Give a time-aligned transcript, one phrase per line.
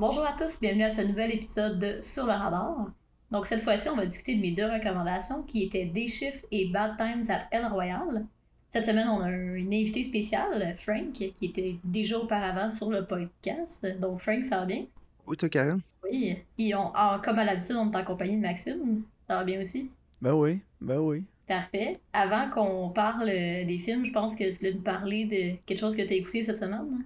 [0.00, 2.90] Bonjour à tous, bienvenue à ce nouvel épisode de Sur le radar.
[3.30, 6.70] Donc cette fois-ci, on va discuter de mes deux recommandations qui étaient Day Shift et
[6.70, 8.24] Bad Times at El Royal.
[8.70, 13.86] Cette semaine, on a une invité spéciale, Frank, qui était déjà auparavant sur le podcast.
[14.00, 14.86] Donc Frank, ça va bien?
[15.26, 15.82] Oui, toi, Karen?
[16.02, 16.34] Oui.
[16.56, 19.02] Et on, ah, comme à l'habitude, on est en compagnie de Maxime.
[19.28, 19.90] Ça va bien aussi?
[20.22, 21.24] Ben oui, ben oui.
[21.46, 22.00] Parfait.
[22.14, 25.94] Avant qu'on parle des films, je pense que tu voulais nous parler de quelque chose
[25.94, 27.04] que tu as écouté cette semaine.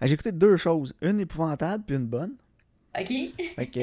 [0.00, 2.34] Ah, J'ai écouté deux choses, une épouvantable puis une bonne.
[2.98, 3.08] OK.
[3.56, 3.80] Fait que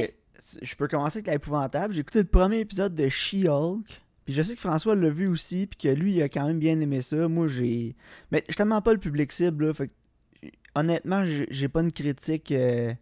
[0.61, 1.93] je peux commencer avec l'épouvantable.
[1.93, 4.01] J'ai écouté le premier épisode de She-Hulk.
[4.25, 6.57] Puis je sais que François l'a vu aussi, puis que lui, il a quand même
[6.59, 7.27] bien aimé ça.
[7.27, 7.95] Moi, j'ai.
[8.31, 9.73] Mais je suis tellement pas le public cible, là.
[9.73, 9.93] Fait que,
[10.73, 12.51] honnêtement, j'ai pas une critique.
[12.51, 12.93] euh,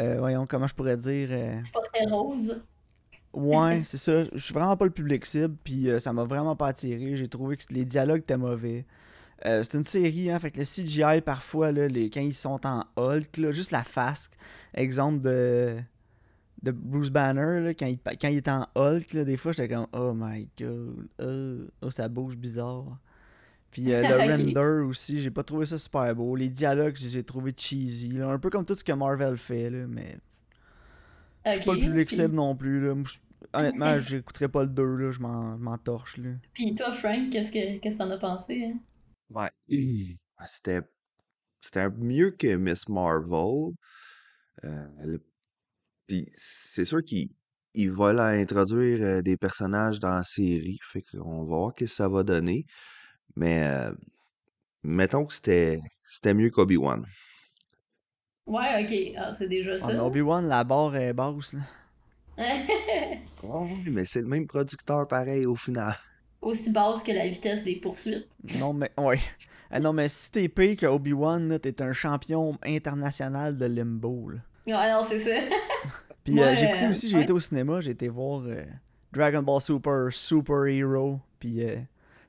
[0.00, 1.28] euh, voyons, comment je pourrais dire.
[1.32, 2.62] euh, C'est pas très rose.
[3.32, 4.24] Ouais, c'est ça.
[4.32, 7.16] Je suis vraiment pas le public cible, puis euh, ça m'a vraiment pas attiré.
[7.16, 8.86] J'ai trouvé que les dialogues étaient mauvais.
[9.46, 12.60] Euh, c'est une série, hein, fait que le CGI, parfois, là, les, quand ils sont
[12.66, 14.30] en Hulk, là, juste la face,
[14.74, 15.76] exemple de,
[16.62, 19.74] de Bruce Banner, là, quand, il, quand il est en Hulk, là, des fois, j'étais
[19.74, 22.98] comme «Oh my God, oh, oh, ça bouge bizarre.»
[23.70, 26.36] Puis euh, le render aussi, j'ai pas trouvé ça super beau.
[26.36, 29.38] Les dialogues, je les ai trouvés cheesy, là, un peu comme tout ce que Marvel
[29.38, 30.18] fait, là, mais
[31.46, 31.64] je suis OK.
[31.66, 32.84] pas le public Puis- non plus.
[32.84, 32.94] Là.
[33.54, 35.12] Honnêtement, j'écouterais pas le 2, là.
[35.12, 36.18] je m'en torche.
[36.18, 36.30] Là.
[36.52, 38.64] Puis toi, Frank, qu'est-ce que qu'est-ce que t'en as pensé?
[38.66, 38.78] Hein?
[39.30, 39.50] Ouais.
[40.38, 40.80] Ah, C'était
[41.60, 43.74] c'était mieux que Miss Marvel.
[44.64, 45.24] Euh, le-
[46.06, 47.30] Puis c'est sûr qu'il
[47.74, 50.78] il va là introduire euh, des personnages dans la série.
[50.92, 52.66] Fait qu'on va voir ce que ça va donner.
[53.36, 53.92] Mais euh,
[54.84, 57.06] mettons que c'était c'était mieux qu'Obi-Wan.
[58.46, 59.14] Ouais, ok.
[59.16, 59.88] Ah, c'est déjà ça.
[59.88, 61.52] mais Obi-Wan, la barre est basse.
[61.54, 61.60] Là.
[63.42, 65.96] Ouais, mais c'est le même producteur pareil au final.
[66.42, 68.28] Aussi basse que la vitesse des poursuites.
[68.58, 69.20] Non, mais ouais.
[69.70, 74.30] Ah, non, mais si t'es pire que Obi-Wan, t'es un champion international de limbo.
[74.30, 74.38] Là.
[74.66, 75.30] Ouais, non, c'est ça.
[76.24, 77.22] Puis euh, j'ai écouté aussi, j'ai ouais.
[77.22, 78.62] été au cinéma, j'ai été voir euh,
[79.12, 81.20] Dragon Ball Super, Super Hero.
[81.38, 81.76] Puis euh,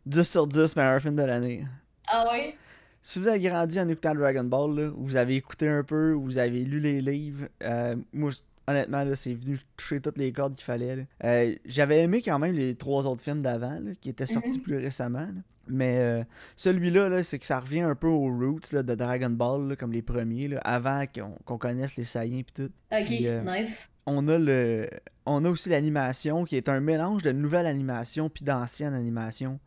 [0.05, 1.65] 10 sur 10, meilleur film de l'année.
[2.07, 2.55] Ah ouais?
[3.01, 6.37] Si vous avez grandi en écoutant Dragon Ball, là, vous avez écouté un peu, vous
[6.37, 8.31] avez lu les livres, euh, moi,
[8.67, 11.07] honnêtement, là, c'est venu toucher toutes les cordes qu'il fallait.
[11.23, 14.63] Euh, J'avais aimé quand même les trois autres films d'avant, là, qui étaient sortis Mhm.
[14.63, 15.19] plus récemment.
[15.19, 15.41] là.
[15.67, 16.23] Mais euh,
[16.55, 19.75] celui-là, là, c'est que ça revient un peu aux roots là, de Dragon Ball, là,
[19.75, 22.69] comme les premiers, là, avant qu'on qu'on connaisse les Saiyans et tout.
[22.91, 23.89] Ok, euh, nice.
[24.07, 24.89] On a le,
[25.27, 29.59] on a aussi l'animation qui est un mélange de nouvelle animation puis d'ancienne animation.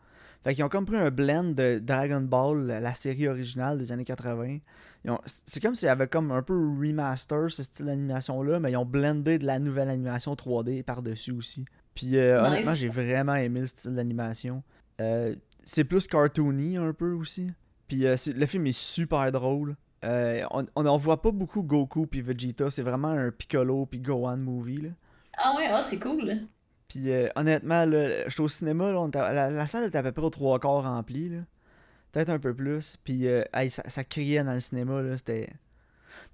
[0.45, 4.05] Fait qu'ils ont comme pris un blend de Dragon Ball, la série originale des années
[4.05, 4.59] 80.
[5.05, 8.77] Ils ont- C'est comme s'ils avaient comme un peu remaster ce style d'animation-là, mais ils
[8.77, 11.65] ont blendé de la nouvelle animation 3D par-dessus aussi.
[11.95, 12.49] Puis euh, Nice.
[12.49, 14.63] honnêtement, j'ai vraiment aimé le style d'animation.
[15.01, 15.35] Euh,
[15.65, 17.51] c'est plus cartoony un peu aussi.
[17.89, 19.77] Puis euh, le film est super drôle.
[20.05, 24.01] Euh, on, on en voit pas beaucoup Goku puis Vegeta, c'est vraiment un Piccolo puis
[24.01, 24.89] Gohan movie là.
[25.39, 26.41] Ah ouais, ah, c'est cool.
[26.89, 30.03] Puis euh, honnêtement, là, j'étais au cinéma, là, on était- la, la salle était à
[30.03, 31.39] peu près aux trois quarts remplie, là.
[32.13, 32.97] Peut-être un peu plus.
[33.05, 35.49] Puis euh, hey, ça, ça criait dans le cinéma, là, c'était...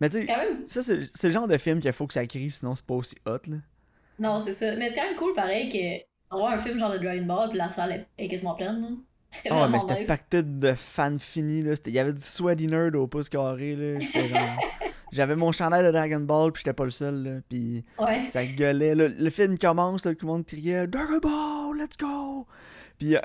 [0.01, 0.27] Mais tu sais,
[0.67, 2.95] ça, c'est c'est le genre de film qu'il faut que ça crie, sinon c'est pas
[2.95, 3.57] aussi hot, là.
[4.19, 4.75] Non, c'est ça.
[4.77, 7.59] Mais c'est quand même cool, pareil, que avoir un film genre de Dragon Ball, puis
[7.59, 8.81] la salle est, est quasiment pleine.
[8.83, 8.89] là.
[9.33, 11.77] C'est Ah, mais c'était pacté de fans finis, là.
[11.77, 13.99] C'était- Il y avait du sweaty nerd au pouce carré, là.
[14.01, 14.59] Genre-
[15.13, 17.31] J'avais mon chandail de Dragon Ball, puis j'étais pas le seul, là.
[17.49, 18.29] Puis Ouais.
[18.31, 18.95] ça gueulait.
[18.95, 19.09] là.
[19.09, 22.47] Le film commence, là, tout le monde criait Dragon Ball, let's go!
[22.99, 23.21] Puis, euh,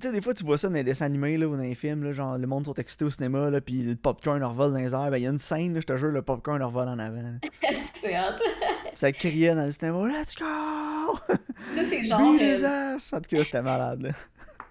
[0.00, 1.76] tu sais, des fois, tu vois ça dans les dessins animés là, ou dans les
[1.76, 4.72] films, là, genre le monde sont excités au cinéma, là, puis le popcorn leur vole
[4.72, 5.08] dans les airs.
[5.10, 6.98] Ben, il y a une scène, là, je te jure, le popcorn leur vole en
[6.98, 7.22] avant.
[7.94, 8.08] c'est.
[8.08, 11.36] Puis ça criait dans le cinéma Let's go!
[11.72, 12.32] Ça, c'est genre.
[12.32, 12.96] Beat euh!
[13.12, 14.02] En tout cas, c'était malade.
[14.02, 14.10] Là.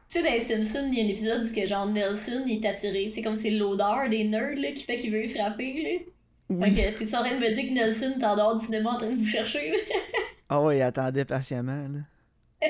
[0.10, 2.68] Tu sais, dans les Simpsons, il y a un épisode où genre Nelson il est
[2.70, 3.06] attiré.
[3.08, 5.82] Tu sais, comme c'est l'odeur des nerds là, qui fait qu'il veut frapper.
[5.82, 6.12] Là.
[6.50, 6.74] Oui.
[6.76, 8.98] Que t'es en train de me dire que Nelson est en dehors du cinéma en
[8.98, 9.72] train de vous chercher.
[9.72, 9.78] Là.
[10.50, 11.88] Ah ouais, il attendait patiemment.
[11.88, 12.70] Là.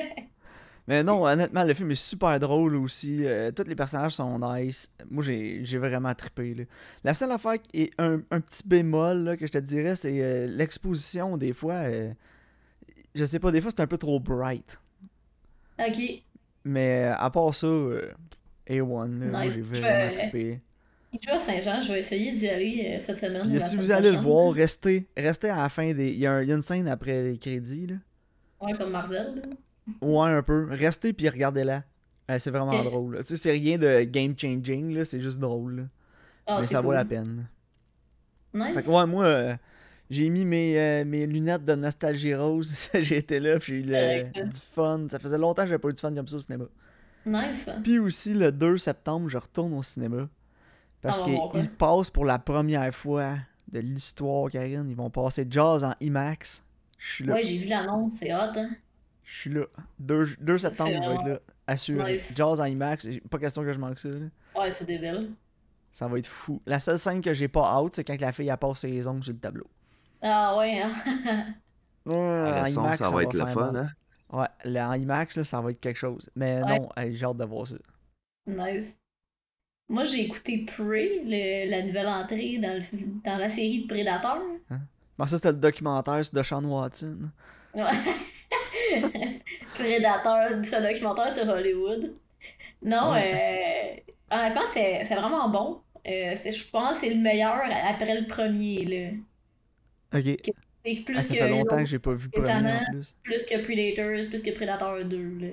[0.86, 3.26] Mais non, honnêtement, le film est super drôle aussi.
[3.26, 4.88] Euh, tous les personnages sont nice.
[5.10, 6.54] Moi, j'ai j'ai vraiment trippé.
[6.54, 6.64] Là.
[7.02, 10.22] La seule affaire qui est un, un petit bémol là, que je te dirais, c'est
[10.22, 11.36] euh, l'exposition.
[11.36, 12.12] Des fois, euh,
[13.14, 14.78] je sais pas, des fois c'est un peu trop bright.
[15.78, 16.00] Ok.
[16.64, 18.12] Mais à part ça, euh,
[18.68, 19.54] A1, là, moi Nice.
[19.54, 20.60] j'ai vraiment trippé.
[21.14, 23.48] Il joue à Saint-Jean, je vais essayer d'y aller euh, cette semaine.
[23.48, 26.10] Puis si vous allez le voir, restez, restez à la fin des.
[26.10, 27.86] Il y, a un- il y a une scène après les crédits.
[27.86, 27.94] Là.
[28.60, 29.34] Ouais, comme Marvel.
[29.36, 29.42] là.
[30.06, 30.66] Ouais, un peu.
[30.70, 31.84] Restez puis regardez-la.
[32.30, 33.18] Euh, c'est vraiment drôle.
[33.18, 35.88] Tu sais, c'est rien de game changing, là, c'est juste drôle.
[36.46, 37.46] Ah, Mais ça vaut la peine.
[38.52, 38.74] Nice.
[38.74, 39.54] Fait que ouais, moi, euh,
[40.10, 42.74] j'ai mis mes, euh, mes lunettes de nostalgie rose.
[42.94, 45.06] j'ai été là, puis j'ai eu du fun.
[45.10, 46.64] Ça faisait longtemps que j'avais pas eu du fun comme ça au cinéma.
[47.26, 47.68] Nice.
[47.82, 50.28] Puis aussi, le 2 septembre, je retourne au cinéma.
[51.04, 51.60] Parce Ah, bon, bon, quoi.
[51.60, 53.34] qu'il passe pour la première fois
[53.70, 54.88] de l'histoire, Karine.
[54.88, 56.64] Ils vont passer Jazz en IMAX.
[56.98, 57.34] Je suis là.
[57.34, 58.70] Ouais, j'ai vu l'annonce, c'est hot, hein.
[59.22, 59.64] Je suis là.
[59.98, 61.38] 2, 2 Ça, septembre, je vais être là.
[61.66, 62.12] Assuré.
[62.14, 62.32] nice.
[62.36, 63.06] Jazz en IMAX.
[63.30, 64.08] Pas question que je manque ça.
[64.08, 64.26] là.
[64.56, 65.32] Ouais, c'est débile.
[65.92, 66.60] Ça va être fou.
[66.66, 69.22] La seule scène que j'ai pas out, c'est quand la fille elle passe ses ongles
[69.22, 69.66] sur le tableau.
[70.22, 70.90] Ah ouais, hein.
[72.06, 73.88] Ah, en IMAX, ça va être le fun, hein?
[74.32, 76.28] Ouais, le- en IMAX, là, ça va être quelque chose.
[76.34, 76.78] Mais Ouais.
[76.80, 77.76] non, j'ai hâte de voir ça.
[78.46, 78.98] Nice.
[79.88, 84.38] Moi, j'ai écouté Prey, le- la nouvelle entrée dans, le, dans la série de Predator.
[85.18, 87.18] Bon, ça, c'était le documentaire sur Deshaun Watson.
[87.74, 87.82] Ouais.
[89.74, 92.14] Predator, ce documentaire sur Hollywood.
[92.82, 94.02] Non, Ouais.
[94.30, 95.80] euh, honnêtement, c'est vraiment bon.
[96.06, 97.54] Euh, je pense que c'est le meilleur
[97.88, 98.84] après le premier.
[98.84, 100.18] Là.
[100.18, 100.36] Ok.
[101.06, 103.16] Plus, Ah, ça que fait longtemps que j'ai pas vu le premier en plus.
[103.22, 105.38] plus que Predators, plus que Predator 2.
[105.40, 105.48] Là.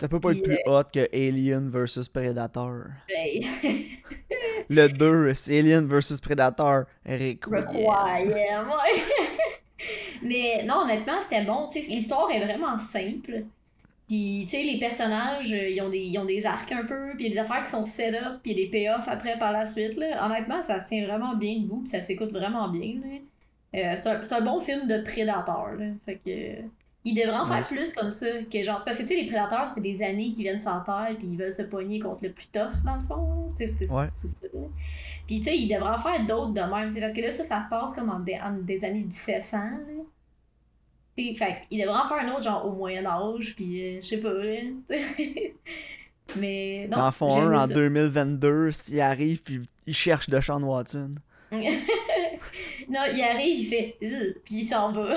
[0.00, 2.84] Ça peut pas être plus hot que Alien vs Predator.
[3.08, 3.44] Hey.
[4.68, 6.84] Le 2, c'est Alien vs Predator.
[7.04, 7.38] Requiem.
[10.22, 11.68] Mais non, honnêtement, c'était bon.
[11.74, 13.44] L'histoire est vraiment simple.
[14.06, 17.12] Puis, tu sais, les personnages, euh, ils ont, des, ils ont des arcs un peu,
[17.16, 18.70] puis il y a des affaires qui sont set up, puis il y a des
[18.70, 19.96] payoffs après par la suite.
[19.96, 20.24] Là.
[20.24, 22.94] Honnêtement, ça se tient vraiment bien debout, puis ça s'écoute vraiment bien.
[23.74, 25.74] Euh, c'est un, un bon film de prédateur.
[25.76, 25.86] Là.
[26.06, 26.62] Fait que.
[27.10, 28.26] Ils devraient en faire plus comme ça.
[28.50, 30.82] Que genre, parce que tu sais, les prédateurs, ça fait des années qu'ils viennent sur
[30.84, 33.48] Terre, puis ils veulent se pogner contre le plus tough, dans le fond.
[33.56, 34.06] C'est Ouais.
[34.06, 34.46] ça.
[35.26, 36.88] Puis, tu sais, ils devraient en faire d'autres de même.
[36.90, 39.58] C'est parce que là, ça, ça se passe comme en, des- en des années 1700.
[39.58, 39.70] Là.
[41.16, 44.18] Puis, fait qu'ils devraient en faire un autre, genre au Moyen-Âge, puis euh, je sais
[44.18, 44.60] pas, là.
[46.36, 47.10] Mais non.
[47.20, 47.74] J'ai 1 aimé en ça.
[47.74, 51.14] 2022, s'il arrive puis il cherche Deshaun Watson.
[51.52, 51.58] non,
[53.14, 53.96] il arrive, il fait
[54.44, 55.16] puis il s'en va.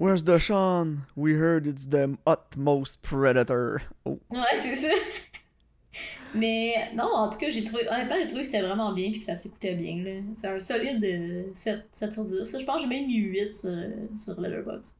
[0.00, 1.00] Where's Deshaun?
[1.14, 3.82] We heard it's the utmost predator.
[4.06, 4.18] Oh.
[4.30, 4.88] ouais, c'est ça.
[6.34, 9.18] Mais non, en tout cas, j'ai trouvé, honnêtement, j'ai trouvé que c'était vraiment bien puis
[9.18, 10.02] que ça s'écoutait bien.
[10.02, 10.22] là.
[10.32, 12.50] C'est un solide euh, 7, 7 sur 10.
[12.50, 12.58] là.
[12.58, 14.96] Je pense que j'ai même mis 8 sur, euh, sur Letterboxd.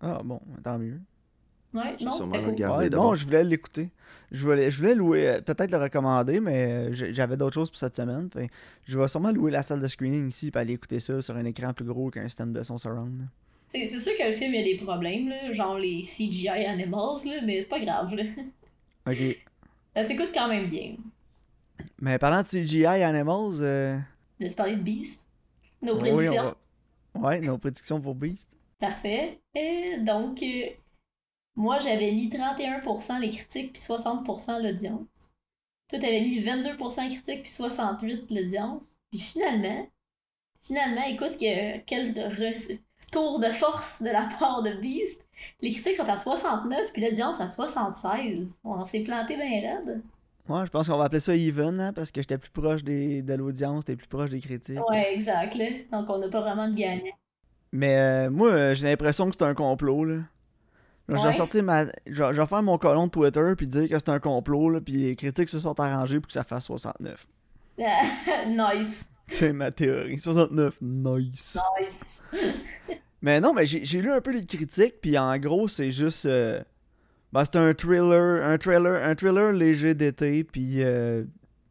[0.00, 1.00] Ah bon, tant mieux.
[1.74, 2.54] Ouais, J'ai non, c'était cool.
[2.54, 3.90] Ouais, non, je voulais l'écouter.
[4.30, 7.80] Je voulais, je voulais louer, euh, peut-être le recommander, mais euh, j'avais d'autres choses pour
[7.80, 8.28] cette semaine.
[8.32, 8.48] Fait,
[8.84, 11.44] je vais sûrement louer la salle de screening ici et aller écouter ça sur un
[11.46, 13.26] écran plus gros qu'un système de son surround.
[13.72, 16.48] C'est c'est sûr que le film, il y a des problèmes, là, genre les CGI
[16.48, 18.12] animals, là, mais c'est pas grave.
[18.16, 18.24] Là.
[19.06, 19.18] Ok.
[19.94, 20.96] Ça s'écoute quand même bien.
[22.00, 23.96] Mais parlant de CGI Animals, euh,
[24.40, 25.28] De se parler de Beast?
[25.82, 26.42] Nos oui, prédictions.
[27.14, 28.48] va- Ouais, nos prédictions pour Beast.
[28.80, 29.40] Parfait.
[29.54, 30.64] Et donc, euh,
[31.54, 35.32] moi, j'avais mis 31% les critiques puis 60% l'audience.
[35.88, 38.98] Toi, t'avais mis 22% les critiques puis 68% l'audience.
[39.10, 39.88] Puis finalement,
[40.62, 42.78] finalement, écoute, que, quel re-
[43.10, 45.26] tour de force de la part de Beast.
[45.60, 48.58] Les critiques sont à 69 puis l'audience à 76.
[48.64, 50.02] On s'est planté bien raide.
[50.48, 53.22] Ouais, je pense qu'on va appeler ça even, hein, parce que j'étais plus proche des,
[53.22, 54.80] de l'audience, t'es plus proche des critiques.
[54.88, 55.54] Ouais, exact.
[55.54, 55.66] Là.
[55.92, 57.12] Donc, on n'a pas vraiment de gagnant.
[57.72, 60.16] Mais euh, moi, euh, j'ai l'impression que c'est un complot, là.
[61.08, 61.86] Là, Je vais sortir ma.
[62.06, 64.92] Je vais faire mon colon de Twitter puis dire que c'est un complot, là, puis
[64.92, 67.26] les critiques se sont arrangés pour que ça fasse 69.
[68.48, 69.09] nice.
[69.30, 70.18] C'est ma théorie.
[70.18, 71.58] 69, nice.
[71.80, 72.22] Nice.
[73.22, 76.26] Mais non, mais j'ai lu un peu les critiques, puis en gros, c'est juste.
[76.26, 76.62] euh,
[77.32, 81.24] ben, c'est un thriller, un thriller, un thriller léger d'été, puis euh,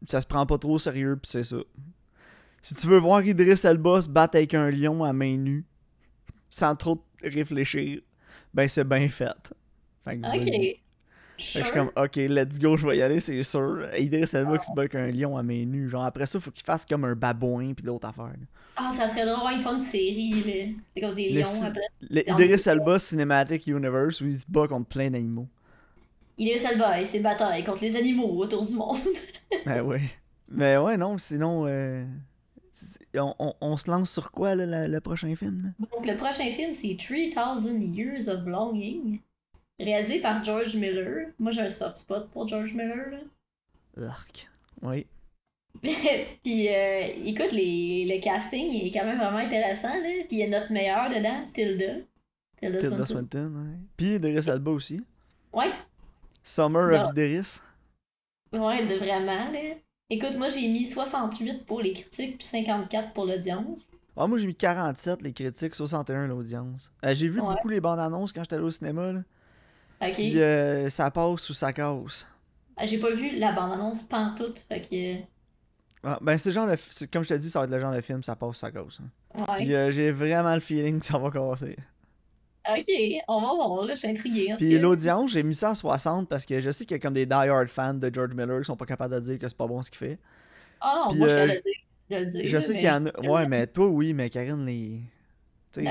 [0.06, 1.58] ça se prend pas trop au sérieux, puis c'est ça.
[2.62, 5.64] Si tu veux voir Idriss Elba se battre avec un lion à main nue,
[6.50, 8.00] sans trop réfléchir,
[8.54, 9.52] ben c'est bien fait.
[10.04, 10.48] Fait que vas-y.
[10.74, 10.80] Ok.
[11.40, 13.86] Je suis comme, ok, let's go, je vais y aller, c'est sûr.
[13.98, 15.88] Idriss Elba qui se bat avec un lion à main nue.
[15.88, 18.34] Genre, après ça, faut qu'il fasse comme un babouin, puis d'autres affaires.
[18.76, 20.72] Ah, ça serait drôle, une fois une série, là.
[20.94, 21.80] C'est comme des lions après.
[22.00, 25.48] Le le- Elba Cinematic Universe où il se bat contre plein d'animaux.
[26.38, 28.98] Est Salva et ses batailles contre les animaux autour du monde.
[29.66, 30.00] Ben ouais.
[30.48, 32.04] Mais ouais, non, sinon, euh,
[33.16, 35.62] on, on- on se lance sur quoi, là, le prochain film?
[35.78, 35.86] Là?
[35.92, 39.20] Donc, le prochain film, c'est 3000 Years of Longing,
[39.84, 41.28] réalisé par George Miller.
[41.38, 43.18] Moi, j'ai un soft spot pour George Miller, là.
[43.96, 44.48] Urk.
[44.82, 45.06] Oui.
[45.82, 50.08] Puis, euh, écoute, les, le casting est quand même vraiment intéressant, là.
[50.28, 51.94] Puis, il y a notre meilleur dedans, Tilda.
[52.60, 53.52] Tilda, Tilda Swinton.
[53.56, 53.78] Ouais.
[53.96, 55.02] Puis Idriss Elba aussi.
[55.52, 55.70] Ouais,
[56.42, 57.62] Summer of Idriss.
[58.52, 59.74] ouais, de vraiment, là.
[60.12, 63.86] Écoute, moi, j'ai mis 68 pour les critiques, puis 54 pour l'audience.
[64.16, 66.92] Ah, moi, j'ai mis 47 les critiques, 61 l'audience.
[67.04, 67.46] Euh, j'ai vu Ouais.
[67.54, 69.20] beaucoup les bandes annonces quand j'étais allé au cinéma, là.
[70.00, 72.26] Puis euh, ça passe ou ça casse.
[72.76, 75.22] Ah, J'ai pas vu la bande-annonce pantoute, fait que...
[76.02, 76.76] Ah, ben, c'est genre de.
[77.12, 79.00] Comme je te dis, ça va être le genre de film, ça passe, ça casse.
[79.00, 79.10] hein.
[79.38, 79.56] Ouais.
[79.58, 81.76] Puis euh, j'ai vraiment le feeling que ça va casser.
[82.68, 82.86] Ok,
[83.28, 86.44] on va voir, là, je suis tout Puis l'audience, j'ai mis ça à 60 parce
[86.46, 88.76] que je sais qu'il y a comme des die-hard fans de George Miller qui sont
[88.76, 90.18] pas capables de dire que c'est pas bon ce qu'il fait.
[90.80, 91.62] Ah non, puis, moi, je euh, te le dire.
[92.10, 92.42] de le dire.
[92.46, 93.20] Je sais qu'il y en a.
[93.20, 95.00] Ouais, mais toi, oui, mais Karine, les.
[95.72, 95.84] C'est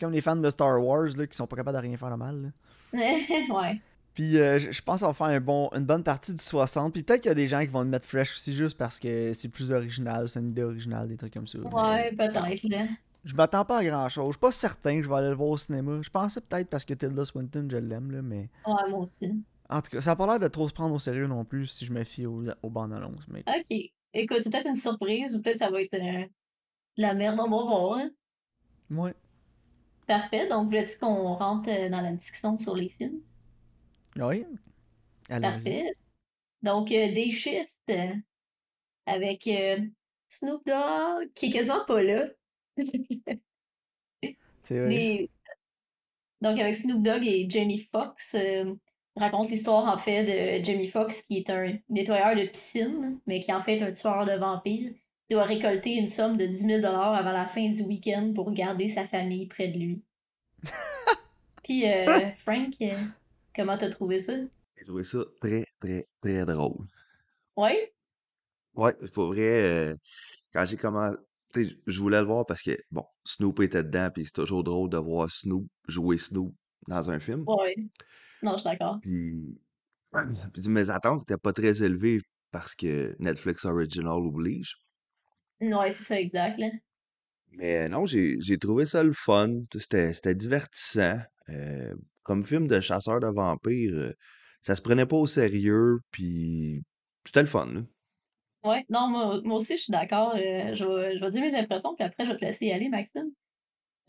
[0.00, 2.16] comme les fans de Star Wars là, qui sont pas capables de rien faire de
[2.16, 2.42] mal.
[2.42, 2.48] là.
[2.92, 3.80] ouais.
[4.14, 6.92] Puis euh, je pense qu'on va faire un bon, une bonne partie du 60.
[6.92, 8.98] Puis peut-être qu'il y a des gens qui vont le mettre fresh aussi juste parce
[8.98, 11.58] que c'est plus original, c'est une idée originale, des trucs comme ça.
[11.58, 12.84] Ouais, peut-être, là.
[13.24, 14.26] Je m'attends pas à grand chose.
[14.26, 16.00] Je suis pas certain que je vais aller le voir au cinéma.
[16.02, 18.50] Je pensais peut-être parce que Tilda Swinton, je l'aime, là, mais.
[18.66, 19.32] Ouais, moi aussi.
[19.70, 21.66] En tout cas, ça a pas l'air de trop se prendre au sérieux non plus
[21.68, 23.24] si je me fie aux, aux bandes annonces.
[23.28, 23.44] Mais...
[23.48, 23.78] Ok.
[24.12, 26.26] Écoute, c'est peut-être une surprise ou peut-être ça va être euh,
[26.98, 27.98] de la merde, on va voir.
[27.98, 28.10] hein.
[28.90, 29.14] Ouais.
[30.06, 30.46] Parfait.
[30.48, 33.20] Donc, voulais-tu qu'on rentre euh, dans la discussion sur les films?
[34.16, 34.46] Oui.
[35.40, 35.94] Parfait.
[36.62, 38.14] Donc, euh, des shifts euh,
[39.06, 39.78] avec euh,
[40.28, 42.26] Snoop Dogg, qui est quasiment pas là.
[44.62, 45.00] C'est vrai.
[45.00, 45.30] Des-
[46.40, 48.36] Donc, avec Snoop Dogg et Jamie Foxx,
[49.16, 50.24] raconte l'histoire en fait
[50.60, 53.92] de Jamie Foxx, qui est un nettoyeur de piscine, mais qui est en fait un
[53.92, 54.92] tueur de vampires.
[55.32, 58.90] Il doit récolter une somme de 10 000 avant la fin du week-end pour garder
[58.90, 60.04] sa famille près de lui.
[61.64, 62.92] Puis, euh, Frank, euh,
[63.56, 64.34] comment t'as trouvé ça?
[64.76, 66.86] J'ai trouvé ça très, très, très drôle.
[67.56, 67.94] Ouais?
[68.74, 69.96] Ouais, pour vrai, euh,
[70.52, 71.16] quand j'ai commencé,
[71.86, 74.98] je voulais le voir parce que, bon, Snoop était dedans, puis c'est toujours drôle de
[74.98, 76.54] voir Snoop jouer Snoop
[76.88, 77.44] dans un film.
[77.46, 77.74] Ouais.
[78.42, 78.98] Non, je suis d'accord.
[79.00, 79.58] Puis,
[80.52, 82.20] puis mes attentes n'étaient pas très élevées
[82.50, 84.76] parce que Netflix Original oblige.
[85.62, 86.68] Ouais, c'est ça, exact, là.
[87.52, 89.48] Mais non, j'ai j'ai trouvé ça le fun.
[89.74, 91.18] C'était c'était divertissant.
[91.50, 94.12] Euh, comme film de chasseur de vampires, euh,
[94.62, 96.82] ça se prenait pas au sérieux, puis
[97.26, 97.66] c'était le fun.
[97.66, 97.82] là.
[98.64, 100.34] Ouais, non, moi, moi aussi, je suis d'accord.
[100.36, 102.72] euh, je vais, je vais dire mes impressions, puis après, je vais te laisser y
[102.72, 103.32] aller, Maxime.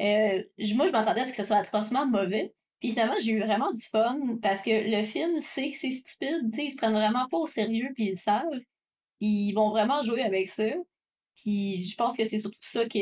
[0.02, 2.54] Euh, j- moi, je m'attendais à ce que ce soit atrocement mauvais.
[2.82, 6.52] Puis finalement, j'ai eu vraiment du fun parce que le film sait que c'est stupide.
[6.52, 8.44] tu sais, ils se prennent vraiment pas au sérieux, puis ils le savent.
[9.20, 10.66] Puis ils vont vraiment jouer avec ça.
[11.36, 13.00] Puis je pense que c'est surtout ça que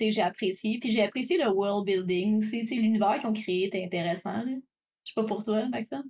[0.00, 0.78] j'ai apprécié.
[0.80, 2.64] Puis j'ai apprécié le world building aussi.
[2.64, 4.42] L'univers qu'ils ont créé était intéressant.
[4.44, 6.04] Je sais pas pour toi, Maxime.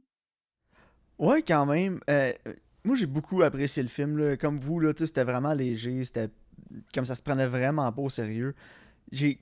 [1.19, 2.01] Ouais, quand même.
[2.09, 2.33] Euh,
[2.85, 4.17] moi, j'ai beaucoup apprécié le film.
[4.17, 4.37] Là.
[4.37, 6.03] Comme vous, là, c'était vraiment léger.
[6.05, 6.29] C'était
[6.95, 8.55] comme ça se prenait vraiment pas au sérieux.
[9.13, 9.39] J'ai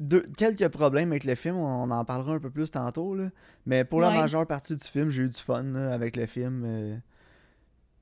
[0.00, 1.56] deux- quelques problèmes avec le film.
[1.56, 3.14] On en parlera un peu plus tantôt.
[3.14, 3.30] Là.
[3.66, 6.64] Mais pour la majeure partie du film, j'ai eu du fun là, avec le film.
[6.66, 6.96] euh.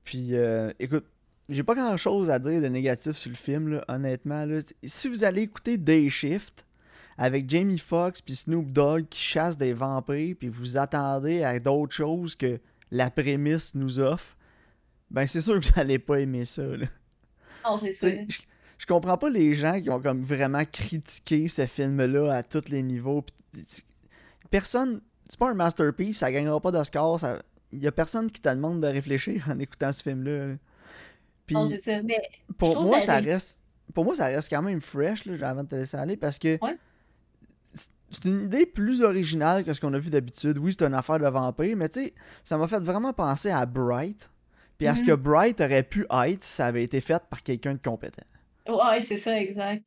[0.03, 1.05] Puis, euh, écoute,
[1.51, 4.45] j'ai pas grand chose à dire de négatif sur le film, là, honnêtement.
[4.45, 4.61] Là.
[4.83, 6.65] Si vous allez écouter Day Shift
[7.17, 11.93] avec Jamie Foxx puis Snoop Dogg qui chassent des vampires, puis vous attendez à d'autres
[11.93, 14.37] choses que la prémisse nous offre,
[15.09, 16.63] ben c'est sûr que vous allez pas aimer ça.
[16.63, 16.87] Là.
[17.65, 17.89] Non, c'est.
[17.89, 18.39] T'sais, Je,
[18.77, 22.81] je comprends pas les gens qui ont comme vraiment critiqué ce film-là à tous les
[22.81, 23.25] niveaux.
[24.49, 27.19] Personne, c'est pas un masterpiece, ça gagnera pas d'Oscar.
[27.73, 30.47] Il y a personne qui te demande de réfléchir en écoutant ce film-là.
[30.47, 30.53] là.
[31.45, 32.01] Puis Non, c'est ça.
[32.03, 32.21] Mais
[32.57, 33.59] pour moi, ça reste,
[33.93, 36.57] pour moi, ça reste quand même fresh là, avant de te laisser aller parce que
[36.63, 36.77] Ouais.
[37.73, 40.57] c'est- une idée plus originale que ce qu'on a vu d'habitude.
[40.57, 43.65] Oui, c'est une affaire de vampire, mais tu sais, ça m'a fait vraiment penser à
[43.65, 44.29] Bright.
[44.77, 45.07] Puis à ce Mhm.
[45.07, 48.23] que Bright aurait pu être si ça avait été fait par quelqu'un de compétent.
[48.67, 49.83] Ouais, c'est ça, exact.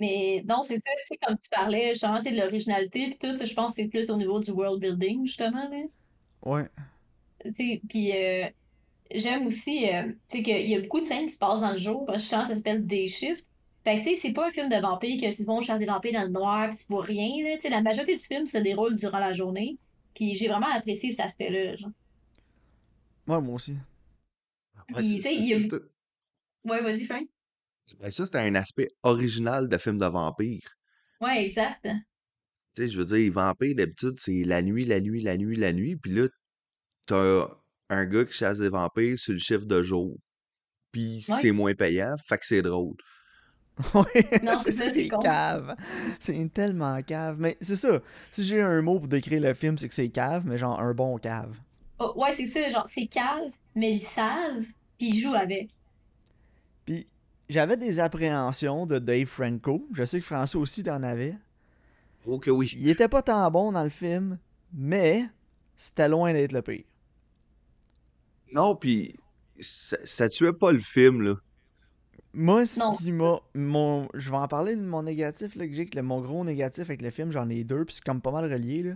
[0.00, 3.36] Mais non, c'est ça, tu sais, comme tu parlais, genre, c'est de l'originalité, puis tout,
[3.44, 5.82] je pense que c'est plus au niveau du world building, justement, là.
[6.42, 6.66] Ouais.
[7.44, 8.46] Tu sais, puis euh,
[9.14, 11.72] j'aime aussi, euh, tu sais, qu'il y a beaucoup de scènes qui se passent dans
[11.72, 13.44] le jour, parce que je pense que ça s'appelle Day Shift.
[13.82, 15.90] Fait que, tu sais, c'est pas un film de vampires que c'est bon, chasser des
[15.90, 17.56] vampires dans le noir, puis tu vois rien, là.
[17.56, 19.78] Tu sais, la majorité du film se déroule durant la journée,
[20.14, 21.90] puis j'ai vraiment apprécié cet aspect-là, genre.
[23.26, 23.74] Ouais, moi aussi.
[24.94, 25.58] Ouais, tu sais, il y a...
[26.64, 27.26] Ouais, vas-y, Frank.
[27.98, 30.76] ben ça, c'était un aspect original de film de vampire.
[31.20, 31.82] Ouais, exact.
[31.82, 31.90] Tu
[32.76, 35.72] sais, je veux dire, les vampires, d'habitude, c'est la nuit, la nuit, la nuit, la
[35.72, 35.96] nuit.
[35.96, 36.28] Puis là,
[37.06, 37.48] t'as
[37.90, 40.16] un gars qui chasse des vampires sur le chiffre de jour.
[40.92, 41.38] Puis Ouais.
[41.42, 42.96] c'est moins payant, fait que c'est drôle.
[43.94, 45.18] Ouais, Non, c'est ça, c'est con.
[45.20, 45.74] cave.
[46.18, 47.36] C'est tellement cave.
[47.38, 48.00] Mais c'est ça.
[48.30, 50.92] Si j'ai un mot pour décrire le film, c'est que c'est cave, mais genre un
[50.94, 51.56] bon cave.
[51.98, 54.64] Oh, ouais, c'est ça, genre, c'est cave, mais ils savent,
[54.98, 55.70] puis ils jouent avec.
[56.84, 57.06] Puis
[57.48, 59.86] j'avais des appréhensions de Dave Franco.
[59.94, 61.36] Je sais que François aussi t'en avait.
[62.26, 62.70] Oh que oui.
[62.76, 64.38] Il était pas tant bon dans le film,
[64.74, 65.24] mais
[65.76, 66.84] c'était loin d'être le pire.
[68.52, 69.16] Non, puis
[69.60, 71.34] ça, ça tuait pas le film, là.
[72.32, 72.92] Moi, ce Non.
[72.92, 73.40] qui m'a.
[73.54, 76.84] Mon, je vais en parler de mon négatif là, que j'ai, que mon gros négatif
[76.84, 78.82] avec le film, j'en ai deux, puis c'est comme pas mal relié.
[78.84, 78.94] là.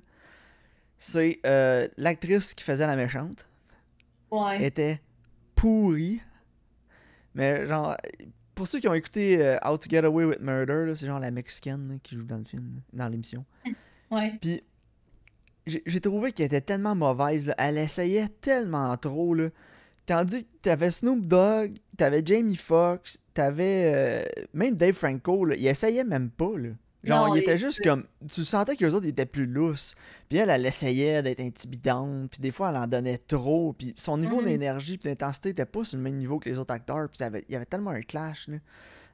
[0.99, 3.47] C'est euh, l'actrice qui faisait la méchante.
[4.31, 4.65] Ouais.
[4.65, 5.01] était
[5.55, 6.21] pourrie.
[7.35, 7.97] Mais genre,
[8.55, 11.19] pour ceux qui ont écouté euh, How to Get Away with Murder, là, c'est genre
[11.21, 13.45] la mexicaine là, qui joue dans le film, dans l'émission.
[14.11, 14.39] Ouais.
[14.41, 14.63] Puis
[15.67, 17.47] j'ai trouvé qu'elle était tellement mauvaise.
[17.47, 17.55] là.
[17.59, 19.35] Elle essayait tellement trop.
[19.35, 19.49] Là.
[20.07, 25.67] Tandis que t'avais Snoop Dogg, t'avais Jamie Foxx, t'avais euh, même Dave Franco, là, il
[25.67, 26.69] essayait même pas, là.
[27.03, 28.05] Genre, Non, il était juste comme.
[28.31, 29.95] Tu sentais qu'eux autres ils étaient plus lousses.
[30.29, 32.31] Puis elle, elle essayait d'être intimidante.
[32.31, 33.75] Puis des fois, elle en donnait trop.
[33.75, 34.47] Puis son niveau Mhm.
[34.47, 37.07] d'énergie puis d'intensité était pas sur le même niveau que les autres acteurs.
[37.11, 38.57] Puis ça avait- il y avait tellement un clash, là,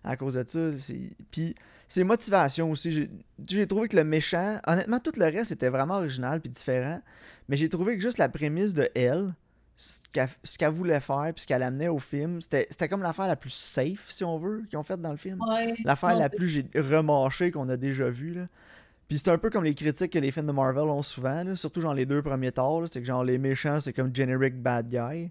[0.04, 0.78] à cause de ça.
[0.78, 1.54] c'est- Puis
[1.88, 3.08] ses motivations aussi.
[3.46, 4.60] J'ai- trouvé que le méchant.
[4.66, 7.00] Honnêtement, tout le reste était vraiment original puis différent.
[7.48, 9.34] Mais j'ai trouvé que juste la prémisse de elle,
[9.76, 13.36] ce qu'elle voulait faire puis ce qu'elle amenait au film, c'était c'était comme l'affaire la
[13.36, 15.38] plus safe, si on veut, qu'ils ont faite dans le film.
[15.48, 15.74] Ouais.
[15.84, 18.34] L'affaire la plus j'ai remâchée qu'on a déjà vue.
[18.34, 18.46] Là.
[19.08, 21.56] Puis c'est un peu comme les critiques que les films de Marvel ont souvent, là,
[21.56, 24.86] surtout genre les deux premiers là, c'est que genre les méchants c'est comme generic bad
[24.88, 25.30] guy.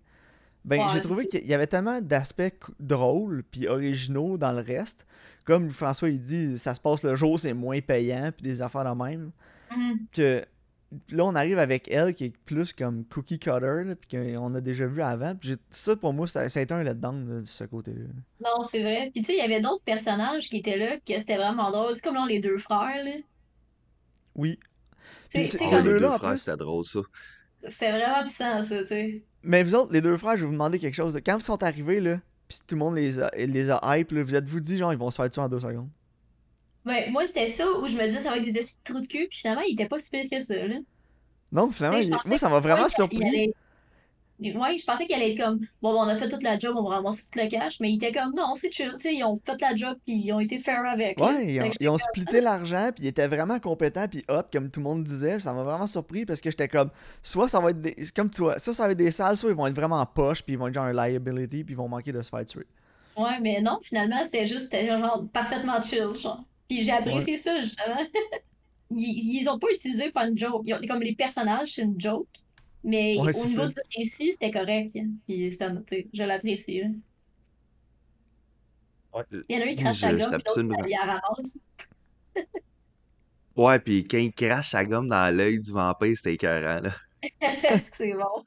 [0.65, 5.05] Ben Ouais, j'ai trouvé qu'il y avait tellement d'aspects drôles puis originaux dans le reste.
[5.45, 8.83] Comme François il dit, ça se passe le jour, c'est moins payant puis des affaires
[8.83, 9.31] de même.
[9.75, 9.99] Mhm.
[10.11, 10.45] Que
[11.11, 14.61] là on arrive avec elle qui est plus comme cookie cutter là, puis qu'on a
[14.61, 15.33] déjà vu avant.
[15.35, 18.05] Puis ça pour moi ça, ça a été un letdown là, de ce côté-là.
[18.43, 19.09] Non, c'est vrai.
[19.13, 21.95] Puis tu sais, il y avait d'autres personnages qui étaient là, que c'était vraiment drôle.
[21.95, 23.11] C'est comme genre les deux frères, là.
[24.35, 24.59] Oui.
[25.27, 25.43] C'est-
[25.83, 26.99] deux-là, deux en frères, c'était drôle, ça.
[27.67, 29.23] C'était vraiment puissant, ça, tu sais.
[29.43, 31.17] Mais vous autres, les deux frères, je vais vous demander quelque chose.
[31.25, 34.23] Quand vous sont arrivés, là, pis tout le monde les a, les a hype, là,
[34.23, 35.89] vous êtes-vous dit, genre, ils vont se faire tuer en deux secondes?
[36.85, 39.01] Ouais, moi, c'était ça où je me disais, ça va être des esprits de trous
[39.01, 40.75] de cul, puis finalement, il était pas si pire que ça, là.
[41.51, 43.53] Non, finalement, il- moi, ça m'a vraiment surpris.
[44.41, 46.83] Ouais, je pensais qu'il allait être comme, bon, on a fait toute la job, on
[46.89, 49.23] va ramasser tout le cash, mais il était comme, non, c'est chill, tu sais, ils
[49.23, 51.19] ont fait la job, puis ils ont été fair avec.
[51.19, 54.69] Ouais, ils ont, ils ont splitté l'argent, puis ils étaient vraiment compétents, puis hot, comme
[54.69, 55.39] tout le monde disait.
[55.41, 56.89] Ça m'a vraiment surpris parce que j'étais comme,
[57.21, 57.95] soit ça va être des.
[58.15, 60.41] Comme tu vois, ça, ça va être des salles, soit ils vont être vraiment poche,
[60.41, 62.65] puis ils vont être genre un liability, puis ils vont manquer de se faire tuer.
[63.17, 66.43] Ouais, mais non, finalement, c'était juste, genre parfaitement chill, genre.
[66.69, 67.97] Puis j'ai apprécié ça, justement.
[68.91, 70.63] Ils, ils ont pas utilisé une joke.
[70.65, 72.27] Ils ont- comme les personnages, c'est une joke.
[72.83, 73.81] Mais Ouais, au niveau ça.
[73.81, 74.97] du récit, c'était correct.
[75.27, 75.51] Puis
[76.13, 76.83] je l'apprécie.
[79.13, 81.57] Ouais, Il y en a un qui crache sa gomme, puis l'autre, il la ramasse.
[83.55, 86.95] Ouais, puis quand il crache sa gomme dans l'œil du vampire, c'était écœurant, là.
[87.41, 88.45] Est-ce que c'est bon?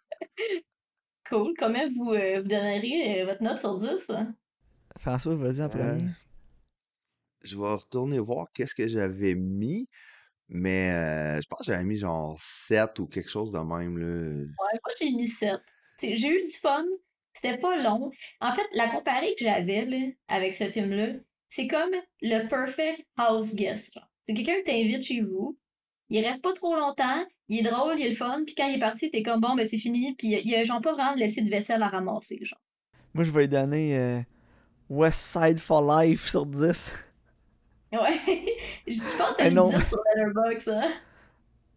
[1.29, 1.55] Cool.
[1.59, 4.11] Comment vous, euh, vous donneriez euh, votre note sur 10?
[4.11, 4.35] hein?
[4.99, 6.09] François, vas-y en Euh, premier.
[7.43, 9.89] Je vais retourner voir qu'est-ce que j'avais mis,
[10.49, 14.45] mais euh, je pense que j'avais mis genre 7 ou quelque chose de même, là.
[14.45, 15.61] Ouais, moi j'ai mis 7.
[15.99, 16.85] T'sais, J'ai eu du fun,
[17.33, 18.11] c'était pas long.
[18.41, 21.15] En fait, la comparée que j'avais là, avec ce film-là,
[21.49, 23.95] c'est comme le perfect house guest.
[23.95, 24.09] genre.
[24.25, 25.57] C'est quelqu'un qui t'invite chez vous,
[26.09, 28.77] il reste pas trop longtemps, il est drôle, il est le fun, puis quand il
[28.77, 31.15] est parti, t'es comme bon, ben c'est fini, puis il y a genre pas vraiment
[31.15, 32.39] laissé de vaisselle à ramasser.
[32.43, 32.61] Genre.
[33.15, 34.21] Moi, je vais lui donner euh,
[34.89, 36.93] West Side for Life sur 10.
[37.93, 38.19] Ouais,
[38.87, 39.69] je pense que t'as mis non.
[39.71, 40.91] 10 sur Letterboxd, hein?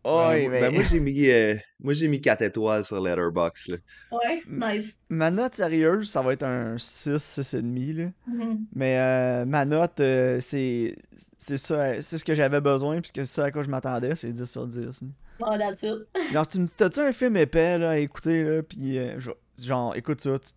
[0.07, 3.71] Oh, Ouais, moi- ben, moi, j'ai mis, euh, moi, j'ai mis 4 étoiles sur Letterboxd,
[3.71, 3.77] là.
[4.11, 4.95] Ouais, nice.
[5.09, 7.93] Ma note sérieuse, ça va être un 6, 6,5.
[7.93, 8.11] Là.
[8.27, 8.65] Mhm.
[8.75, 10.95] Mais euh, ma note, euh, c'est
[11.39, 14.31] c'est ça, c'est ce que j'avais besoin, puisque c'est ça à quoi je m'attendais, c'est
[14.31, 15.01] 10 sur 10.
[15.01, 15.07] là.
[15.41, 16.07] Oh, that's it.
[16.31, 19.19] Genre, si tu me dis, t'as-tu un film épais là, à écouter, là, pis euh,
[19.57, 20.37] genre, écoute ça.
[20.39, 20.51] tu-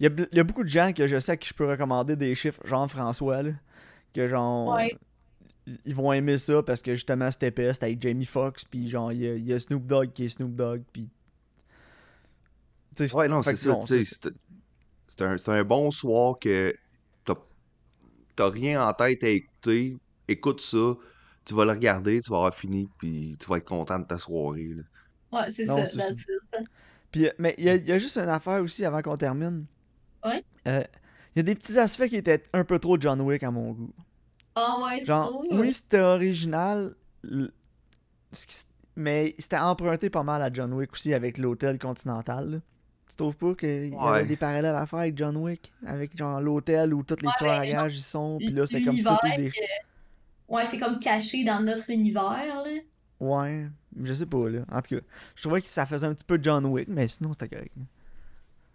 [0.00, 1.54] Il y, a, il y a beaucoup de gens que je sais à qui je
[1.54, 3.50] peux recommander des chiffres, genre François, là,
[4.14, 4.96] que genre, Ouais.
[5.84, 9.12] ils- vont aimer ça parce que justement c'est épais, c'est avec Jamie Foxx, puis genre,
[9.12, 11.08] il y, a, il y a Snoop Dogg qui est Snoop Dogg, puis.
[12.96, 16.74] Tu sais, Ouais, non, c'est ça, c'est- un, c'est un bon soir que
[17.24, 17.34] t'as
[18.36, 19.96] t'as rien en tête à écouter,
[20.28, 20.94] écoute ça,
[21.44, 24.18] tu vas le regarder, tu vas avoir fini, puis tu vas être content de ta
[24.18, 24.82] soirée, là.
[25.40, 26.28] Ouais, c'est Non, ça, it.
[27.10, 29.16] Puis, euh, mais il y, a- il y a juste une affaire aussi avant qu'on
[29.16, 29.66] termine.
[30.24, 30.44] Ouais.
[30.68, 30.82] Euh,
[31.36, 33.72] Il y a des petits aspects qui étaient un peu trop John Wick à mon
[33.72, 33.92] goût.
[34.56, 36.94] Ah ouais, Genre, oui, c'était original,
[38.96, 42.50] mais c'était emprunté pas mal à John Wick aussi avec l'hôtel continental.
[42.50, 42.58] là.
[43.08, 44.26] Tu trouves pas qu'il y avait Ouais.
[44.26, 45.72] des parallèles à faire avec John Wick?
[45.86, 48.82] Avec genre l'hôtel où tous les Ouais, tueurs à gages y sont, puis là c'était
[48.82, 49.52] comme tout des...
[50.48, 52.70] Ouais, c'est comme caché dans notre univers, là.
[53.20, 53.66] Ouais,
[54.02, 54.60] je sais pas là.
[54.70, 55.02] En tout cas,
[55.36, 57.74] je trouvais que ça faisait un petit peu John Wick, mais sinon c'était correct.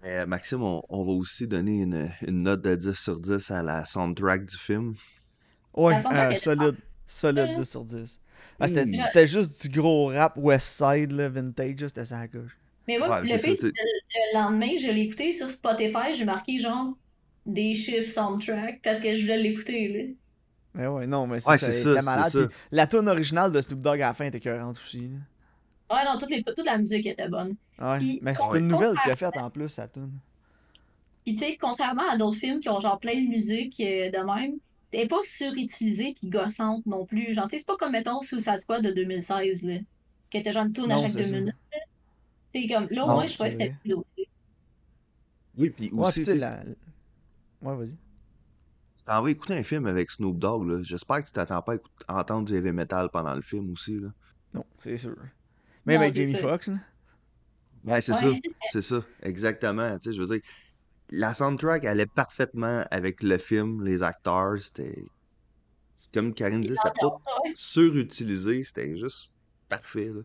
[0.01, 3.61] Mais Maxime, on, on va aussi donner une, une note de 10 sur 10 à
[3.63, 4.95] la soundtrack du film.
[5.87, 6.75] Ouais, euh, solide.
[7.05, 7.55] Solide Ouais.
[7.55, 8.19] 10 sur 10.
[8.59, 8.93] Ah, c'était, Mm.
[9.07, 12.57] c'était juste du gros rap West Side, là, vintage, c'était ça à gauche.
[12.87, 16.57] Mais moi, Ouais, le pire, le, le lendemain, je l'ai écouté sur Spotify, j'ai marqué
[16.59, 16.93] genre
[17.45, 20.13] des chiffres soundtrack parce que je voulais l'écouter, là.
[20.75, 22.29] Mais ouais, non, mais c'est Ouais, ça, c'est ça, c'est malade.
[22.31, 22.39] ça.
[22.47, 25.01] Puis la tune originale de Snoop Dogg à la fin était écœurante aussi.
[25.01, 25.95] là.
[25.95, 27.55] Ouais, non, toute, les, toute la musique était bonne.
[27.79, 30.11] Ouais, Puis, mais c'est une nouvelle qu'il a faite en plus, sa tune.
[31.25, 34.17] Puis tu sais, contrairement à d'autres films qui ont genre plein de musique euh, de
[34.17, 34.53] même,
[34.91, 37.34] t'es pas surutilisée puis gossante non plus.
[37.34, 39.78] Genre, c'est pas comme, mettons, Suicide Squad de 2016, là.
[40.32, 41.32] Que t'as genre une tune à chaque deux ça.
[41.32, 41.56] minutes.
[41.73, 41.80] là.
[42.52, 43.95] C'est comme, là, au moins, je trouvais que c'était plus.
[45.58, 46.63] Oui, puis aussi, la...
[47.62, 47.89] Ouais, vas-y.
[48.95, 50.82] tu t'en vas écouter un film avec Snoop Dogg, là.
[50.84, 51.75] J'espère que tu t'attends pas
[52.08, 54.10] à entendre du heavy metal pendant le film aussi, là.
[54.54, 55.15] Non, c'est sûr.
[55.86, 56.36] Même Non, avec Jamie.
[56.36, 56.78] Foxx, là.
[57.86, 58.17] Ouais, c'est Ouais.
[58.19, 58.28] ça.
[58.71, 59.04] C'est ça.
[59.23, 59.97] Exactement.
[59.97, 60.41] Tu sais, je veux dire,
[61.09, 64.59] la soundtrack allait parfaitement avec le film, les acteurs.
[64.59, 65.05] C'était.
[65.95, 67.51] c'est Comme Karine dit, c'était pas ouais.
[67.55, 68.63] surutilisé.
[68.63, 69.31] C'était juste
[69.67, 70.21] parfait, là.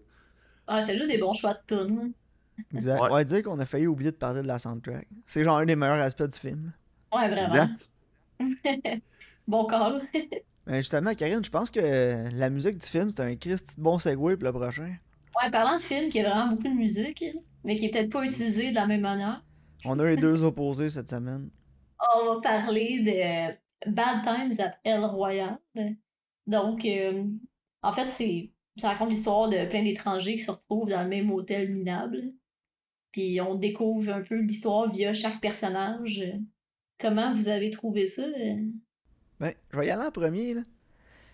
[0.66, 2.12] Ah, c'est juste des bons choix de tunes.
[2.72, 3.00] Exact.
[3.00, 3.10] Ouais.
[3.10, 5.06] Ouais, dire qu'on a failli oublier de parler de la soundtrack.
[5.26, 6.72] C'est genre un des meilleurs aspects du film.
[7.12, 7.68] Ouais, vraiment.
[9.46, 10.00] Bon call.
[10.66, 13.98] Mais justement, Karine, je pense que la musique du film, c'est un Christ de bon
[13.98, 14.96] segue pour le prochain.
[15.42, 17.22] Ouais, parlant de film qui a vraiment beaucoup de musique,
[17.64, 19.42] mais qui est peut-être pas utilisé de la même manière,
[19.84, 21.50] On a les deux opposés cette semaine.
[22.16, 25.58] on va parler de Bad Times at El Royale.
[26.46, 27.24] Donc, euh,
[27.82, 31.30] en fait, c'est ça raconte l'histoire de plein d'étrangers qui se retrouvent dans le même
[31.30, 32.32] hôtel minable.
[33.12, 36.22] Puis on découvre un peu l'histoire via chaque personnage.
[36.98, 38.24] Comment vous avez trouvé ça?
[39.40, 40.62] Ben, je vais y aller en premier, là.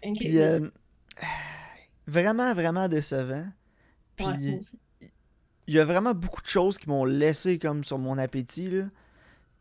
[0.02, 0.68] Puis, euh,
[2.06, 3.46] vraiment, vraiment décevant.
[4.16, 4.58] Puis, Ouais.
[5.70, 8.84] Il y a vraiment beaucoup de choses qui m'ont laissé comme sur mon appétit, là.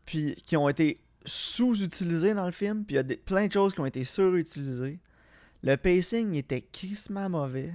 [0.06, 2.84] Puis, qui ont été sous-utilisées dans le film.
[2.84, 4.98] Puis, il y a des- plein de choses qui ont été surutilisées.
[5.62, 7.72] Le pacing était crissement mauvais.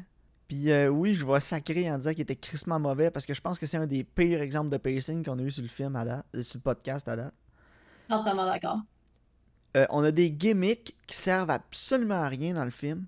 [0.50, 3.42] Puis, euh, oui, je vais sacrer en disant qu'il était crissement mauvais parce que je
[3.42, 5.96] pense que c'est un des pires exemples de pacing qu'on a eu sur le film
[5.96, 7.34] à date, euh, sur le podcast à date.
[8.10, 8.80] Entièrement d'accord.
[9.78, 13.06] Euh, on a des gimmicks qui servent absolument à rien dans le film.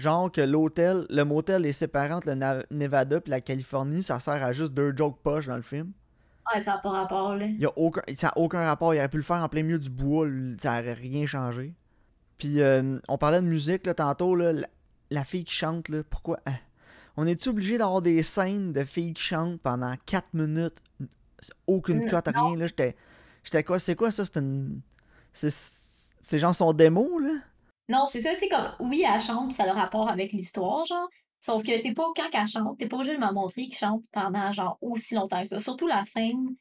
[0.00, 4.42] Genre que l'hôtel, le motel est séparé entre le Nevada et la Californie, ça sert
[4.42, 5.92] à juste deux jokes poches dans le film.
[6.50, 7.44] Ouais, ça n'a pas rapport, là.
[7.44, 9.78] Y a aucun, ça n'a aucun rapport, il aurait pu le faire en plein milieu
[9.78, 10.26] du bois,
[10.58, 11.74] ça aurait rien changé.
[12.38, 14.66] Puis euh, on parlait de musique là, tantôt, là, la,
[15.10, 16.56] la fille qui chante, là, pourquoi hein?
[17.18, 20.76] On est-tu obligé d'avoir des scènes de filles qui chantent pendant 4 minutes?
[21.66, 22.96] Aucune cote, rien, là, j'étais.
[23.44, 24.24] J'étais quoi C'est quoi ça?
[24.24, 24.80] C'est une.
[25.34, 27.34] C'est genre son démo, là?
[27.90, 30.32] Non, c'est ça, tu sais, comme, oui, elle chante, puis ça a le rapport avec
[30.32, 31.08] l'histoire, genre.
[31.40, 34.04] Sauf que t'es pas, quand elle chante, t'es pas obligé de me montrer qu'il chante
[34.12, 35.58] pendant, genre, aussi longtemps que ça.
[35.58, 36.54] Surtout la scène.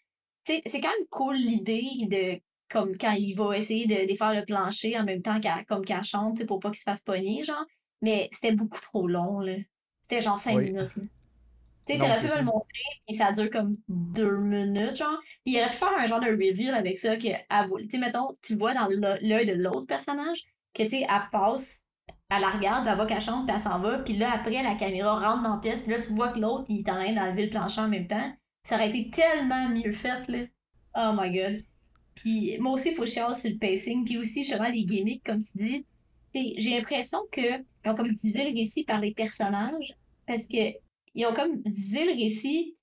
[0.43, 4.33] Tu sais, c'est quand même cool l'idée de, comme, quand il va essayer de défaire
[4.33, 6.83] le plancher en même temps qu'elle, comme qu'elle chante, tu sais, pour pas qu'il se
[6.83, 7.65] fasse pogner, genre.
[8.01, 9.53] Mais c'était beaucoup trop long, là.
[10.01, 10.71] C'était genre cinq Oui.
[10.71, 11.03] minutes, là.
[11.85, 15.19] Tu sais, t'aurais pu me le montrer, puis ça dure comme deux minutes, genre.
[15.45, 18.53] Il aurait pu faire un genre de reveal avec ça, que, tu sais, mettons, tu
[18.53, 21.85] le vois dans l'œil de l'autre personnage, que, tu sais, elle passe,
[22.29, 24.75] elle la regarde, elle voit qu'elle chante, puis elle s'en va, puis là, après, la
[24.75, 27.13] caméra rentre dans la pièce, puis là, tu vois que l'autre, il est en train
[27.13, 28.31] d'enlever le plancher en même temps.
[28.63, 30.45] Ça aurait été tellement mieux fait, là.
[30.95, 31.61] Oh my god.
[32.15, 35.41] Puis moi aussi, il faut chialer sur le pacing, puis aussi, justement, les gimmicks, comme
[35.41, 35.85] tu dis.
[36.33, 39.95] J'ai l'impression que ils ont comme divisé le récit par les personnages,
[40.27, 40.73] parce que
[41.15, 42.75] ils ont comme divisé le récit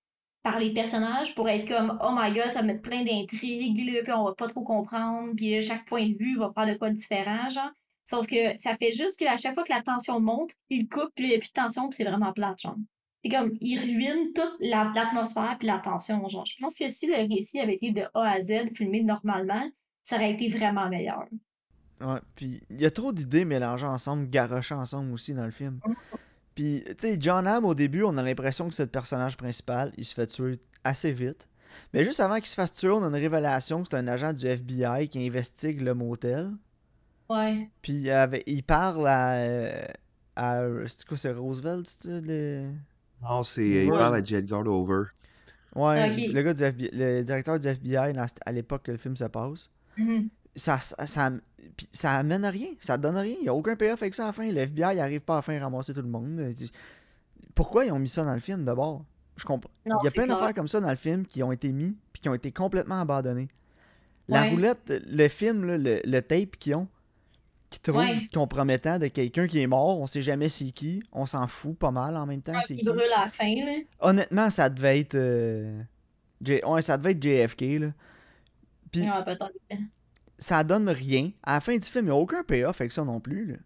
[0.46, 4.00] par les personnages pour être comme oh my god ça va mettre plein d'intrigues là,
[4.04, 6.78] puis on va pas trop comprendre puis là, chaque point de vue va faire de
[6.78, 7.72] quoi de différent genre.
[8.04, 11.24] Sauf que ça fait juste qu'à chaque fois que la tension monte il coupe puis
[11.24, 12.76] il y a plus de tension puis c'est vraiment plate genre.
[13.24, 16.46] C'est comme il ruine toute la- l'atmosphère puis la tension genre.
[16.46, 19.68] Je pense que si le récit avait été de A à Z filmé normalement
[20.04, 21.24] ça aurait été vraiment meilleur.
[22.00, 25.80] Ouais, puis il y a trop d'idées mélangées ensemble, garochées ensemble aussi dans le film.
[26.56, 29.92] Puis, tu sais, John Hamm, au début, on a l'impression que c'est le personnage principal.
[29.96, 31.46] Il se fait tuer assez vite.
[31.94, 34.32] Mais juste avant qu'il se fasse tuer, on a une révélation que c'est un agent
[34.32, 36.50] du FBI qui investigue le motel.
[37.28, 38.08] ouais Puis
[38.46, 39.34] il, parle à.
[39.36, 39.84] euh,
[40.34, 42.20] à c'est quoi, c'est Roosevelt, c'est ça?
[42.20, 42.70] le-
[43.22, 43.84] Non, c'est.
[43.84, 44.36] Il parle à J.
[44.36, 45.04] Edgar Hoover.
[45.74, 46.32] Ouais, Ok.
[46.34, 48.14] le gars du FBI, le directeur du FBI
[48.46, 49.70] à l'époque que le film se passe.
[49.98, 50.28] Mhm.
[50.56, 51.30] Ça, ça, ça,
[51.92, 52.68] ça amène à rien.
[52.80, 53.34] Ça donne rien.
[53.38, 54.50] Il n'y a aucun payoff avec ça à la fin.
[54.50, 56.40] Le FBI n'arrive pas à la fin à ramasser tout le monde.
[57.54, 59.04] Pourquoi ils ont mis ça dans le film d'abord
[59.36, 59.70] Je comprends.
[59.86, 61.96] Non, Il y a plein d'affaires comme ça dans le film qui ont été mis
[62.12, 63.48] puis qui ont été complètement abandonnées.
[64.28, 64.50] La Ouais.
[64.50, 66.88] roulette, le film, là, le, le tape qu'ils ont,
[67.70, 68.26] qui Ouais.
[68.34, 71.90] compromettant de quelqu'un qui est mort, on sait jamais c'est qui, on s'en fout pas
[71.92, 72.60] mal en même temps.
[72.66, 72.84] c'est il qui.
[72.84, 75.14] brûle à la fin là Honnêtement, ça devait être.
[75.14, 75.80] euh,
[76.42, 77.78] J- ouais, ça devait être JFK.
[77.80, 77.92] Là.
[78.90, 79.36] Puis ouais
[80.38, 81.30] ça donne rien.
[81.42, 83.46] À la fin du film, il n'y a aucun payoff avec ça non plus.
[83.46, 83.56] là.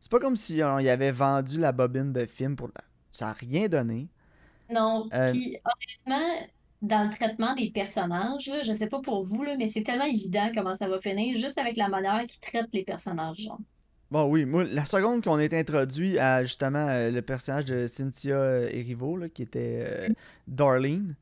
[0.00, 2.68] C'est pas comme si on y avait vendu la bobine de film pour.
[2.68, 4.08] la- Ça n'a rien donné.
[4.72, 5.56] Non, Euh, puis
[6.06, 6.46] honnêtement,
[6.80, 10.04] dans le traitement des personnages, là, je sais pas pour vous, là, mais c'est tellement
[10.06, 13.58] évident comment ça va finir, juste avec la manière qu'ils traitent les personnages, genre.
[14.12, 18.34] Bon, oui, moi, la seconde qu'on est introduit à justement euh, le personnage de Cynthia
[18.36, 20.08] euh, Erivo, là, qui était euh,
[20.48, 21.14] Darlene,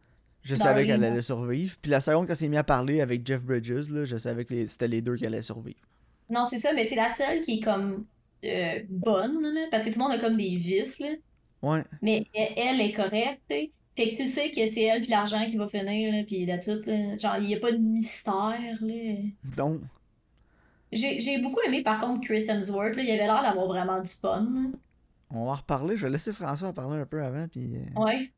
[0.42, 1.76] je savais qu'elle allait survivre.
[1.82, 4.54] Puis la seconde qu'on s'est mis à parler avec Jeff Bridges, là, je savais que
[4.54, 5.78] les- c'était les deux qui allaient survivre.
[6.30, 8.04] Non, c'est ça, mais c'est la seule qui est comme
[8.44, 11.08] euh, bonne, là, parce que tout le monde a comme des vices, là,
[11.62, 11.82] Ouais.
[12.02, 13.70] mais elle, elle est correcte, tu.
[13.96, 16.58] Fait que tu sais que c'est elle puis l'argent qui va finir, là, puis la
[16.58, 17.16] toute, là.
[17.16, 19.14] Genre, il y a pas de mystère, là.
[19.56, 19.80] Donc,
[20.92, 23.02] J'ai beaucoup aimé, par contre, Chris Hemsworth, là.
[23.02, 24.70] Il avait l'air d'avoir vraiment du fun, là.
[25.30, 25.96] on va en reparler.
[25.96, 27.46] Je vais laisser François en parler un peu avant.
[27.48, 28.30] Puis, euh, Ouais.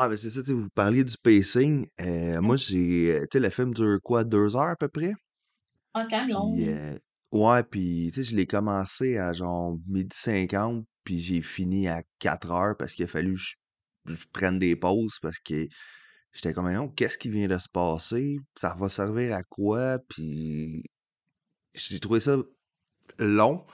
[0.00, 1.86] Ouais, mais c'est ça, tu sais, vous parliez du pacing.
[2.00, 3.12] Euh, moi, j'ai.
[3.14, 5.12] euh, Tu sais, le film dure quoi, deux heures à peu près?
[5.94, 6.52] Ah, c'est quand même long.
[6.52, 6.98] Puis, euh,
[7.32, 12.02] ouais, puis, tu sais, je l'ai commencé à genre midi 50, puis j'ai fini à
[12.18, 13.56] 4 heures parce qu'il a fallu que je,
[14.06, 15.66] je prenne des pauses parce que
[16.32, 18.38] j'étais comme, non, qu'est-ce qui vient de se passer?
[18.56, 19.98] Ça va servir à quoi?
[20.08, 20.84] Puis,
[21.74, 22.36] j'ai trouvé ça
[23.18, 23.66] long,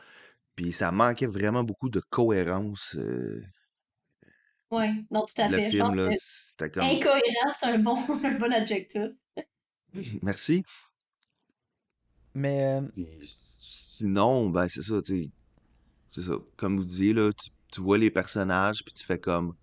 [0.56, 2.96] puis ça manquait vraiment beaucoup de cohérence.
[2.96, 3.42] euh,
[4.70, 5.70] Ouais, non, tout à le fait.
[5.70, 6.10] Je pense film, là,
[6.58, 6.82] que comme.
[6.84, 9.10] incohérent, c'est un bon, un bon adjectif.
[10.22, 10.62] Merci.
[12.34, 12.88] Mais euh,
[13.22, 15.30] sinon, ben c'est ça, tu sais.
[16.10, 16.34] C'est ça.
[16.56, 19.54] Comme vous disiez, là, tu, tu vois les personnages, puis tu fais comme.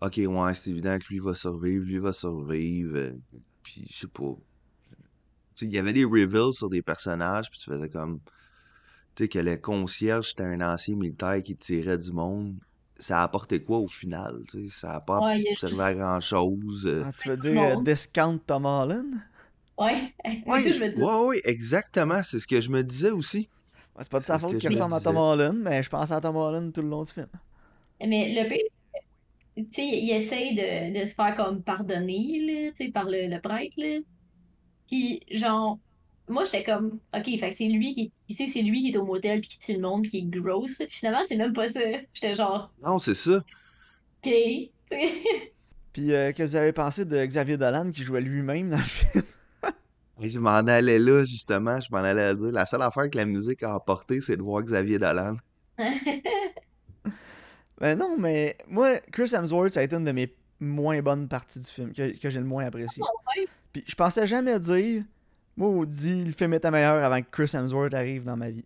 [0.00, 2.96] Ok, ouais, c'est évident que lui va survivre, lui va survivre.
[2.96, 3.12] euh,
[3.62, 4.34] Puis je sais pas.
[5.62, 8.20] Il y avait des reveals sur des personnages, puis tu faisais comme.
[9.14, 12.58] Tu sais, que le concierge, c'était un ancien militaire qui tirait du monde.
[13.00, 14.76] Ça a apporté quoi au final, tu sais?
[14.80, 16.86] Ça a pas Ouais, servi à grand-chose.
[16.86, 17.02] euh.
[17.06, 17.82] ah, tu veux dire euh.
[17.82, 19.14] Discount Tom Holland?
[19.78, 22.22] Ouais, je Oui, ouais, ouais, exactement.
[22.22, 23.48] C'est ce que je me disais aussi.
[23.96, 25.16] Ouais, c'est pas de sa faute qu'il je ressemble à Tom.
[25.16, 27.28] Holland, mais je pense à Tom Holland tout le long du film.
[28.06, 28.58] Mais le pire,
[29.54, 32.92] c'est que, tu sais, il essaye de, de se faire comme pardonner, là, tu sais,
[32.92, 33.98] par le, le prêtre, là.
[34.88, 35.78] Puis, genre,
[36.30, 38.96] moi, j'étais comme, OK, fait que c'est lui qui, tu sais, c'est lui qui est
[38.96, 40.78] au motel puis qui tue le monde puis qui est gross.
[40.78, 41.80] Puis finalement, c'est même pas ça.
[42.14, 43.36] J'étais genre, Non, c'est ça.
[43.38, 44.32] OK.
[45.92, 48.82] Puis, euh, qu'est-ce que vous avez pensé de Xavier Dolan qui jouait lui-même dans le
[48.82, 49.24] film?
[50.22, 51.80] Et je m'en allais là, justement.
[51.80, 52.52] Je m'en allais à dire.
[52.52, 55.36] La seule affaire que la musique a apporté, c'est de voir Xavier Dolan.
[57.80, 61.60] Ben non, mais moi, Chris Hemsworth, ça a été une de mes moins bonnes parties
[61.60, 63.02] du film, que, que j'ai le moins apprécié.
[63.34, 63.46] ouais?
[63.72, 65.02] Puis je pensais jamais dire,
[65.60, 68.64] moi, dit le film était meilleur avant que Chris Hemsworth arrive dans ma vie.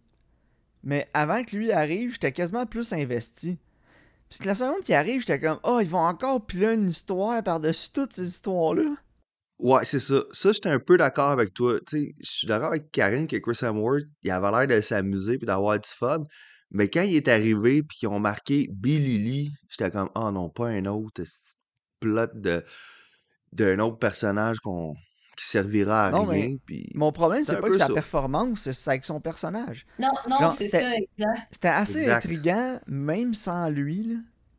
[0.84, 3.58] Mais avant que lui arrive, j'étais quasiment plus investi.
[4.30, 7.90] Puis la seconde qui arrive, j'étais comme, oh, ils vont encore piler une histoire par-dessus
[7.92, 8.94] toutes ces histoires-là.
[9.58, 10.22] Ouais, c'est ça.
[10.32, 11.78] Ça, j'étais un peu d'accord avec toi.
[11.90, 15.78] Je suis d'accord avec Karine que Chris Hemsworth, il avait l'air de s'amuser puis d'avoir
[15.78, 16.22] du fun.
[16.70, 20.48] Mais quand il est arrivé puis qu'ils ont marqué Billy Lee, j'étais comme, oh non,
[20.48, 21.22] pas un autre
[21.98, 22.64] plot de
[23.52, 24.96] d'un autre personnage qu'on
[25.36, 26.56] qui servira à Non, mais rien.
[26.64, 27.92] Puis Mon problème, c'est pas que sa ça.
[27.94, 29.86] performance, c'est avec son personnage.
[29.98, 31.48] Non, non, c'est ça, exact.
[31.50, 32.16] C'était assez Exact.
[32.24, 34.02] intriguant, même sans lui.
[34.04, 34.14] Là.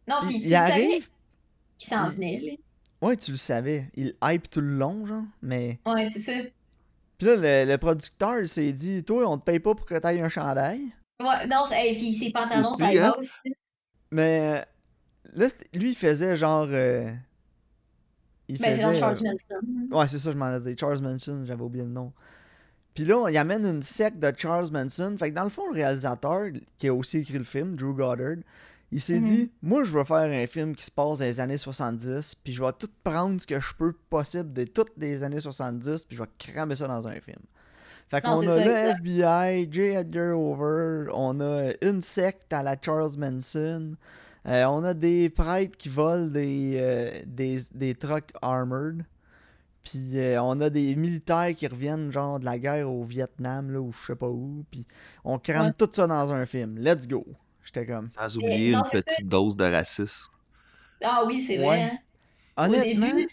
[0.07, 1.09] Non, Il, puis tu il savais arrive,
[1.77, 2.39] qu'il s'en il- venait,
[3.01, 3.07] là.
[3.07, 3.89] ouais, tu le savais.
[3.95, 5.79] Il hype tout le long, genre, mais.
[5.85, 6.33] Ouais, c'est ça.
[7.17, 7.35] Puis là,
[7.65, 10.29] le, le producteur, il s'est dit Toi, on te paye pas pour que t'ailles un
[10.29, 10.81] chandail.
[11.21, 13.13] Ouais, non, c'est- hey, puis ses pantalons Aussi, taille hein?
[13.17, 13.51] là.
[14.11, 14.61] Mais euh,
[15.33, 16.67] là, lui, il faisait genre.
[16.69, 17.09] euh,
[18.47, 18.99] il Ben, c'est dans faisait.
[18.99, 19.97] Charles euh, Manson.
[19.97, 20.75] Ouais, c'est ça, je m'en ai dit.
[20.79, 22.11] Charles Manson, j'avais oublié le nom.
[22.93, 25.15] Puis là, y amène une secte de Charles Manson.
[25.19, 26.45] Fait que dans le fond, le réalisateur,
[26.77, 28.37] qui a aussi écrit le film, Drew Goddard,
[28.91, 29.25] il s'est Mhm.
[29.25, 32.53] dit Moi, je vais faire un film qui se passe dans les années 70, puis
[32.53, 36.15] je vais tout prendre ce que je peux possible de toutes les années 70, puis
[36.15, 37.39] je vais cramer ça dans un film.
[38.07, 38.71] Fait qu'on a ça, le.
[38.71, 39.81] FBI, J.
[39.95, 43.95] Edgar Hoover, on a une secte à la Charles Manson,
[44.47, 49.05] euh, on a des prêtres qui volent des, euh, des, des trucks armored.
[49.83, 53.79] Puis euh, on a des militaires qui reviennent genre de la guerre au Vietnam là
[53.79, 54.63] ou je sais pas où.
[54.71, 54.85] Puis
[55.23, 55.73] on crame Ouais.
[55.77, 56.77] tout ça dans un film.
[56.79, 57.25] Let's go.
[57.63, 58.07] J'étais comme.
[58.07, 59.01] Sans oublier non, une ça.
[59.03, 60.29] petite dose de racisme.
[61.03, 61.67] Ah oui, c'est vrai.
[61.67, 61.81] Ouais.
[61.81, 61.97] hein.
[62.57, 63.29] Au Honnêtement, début,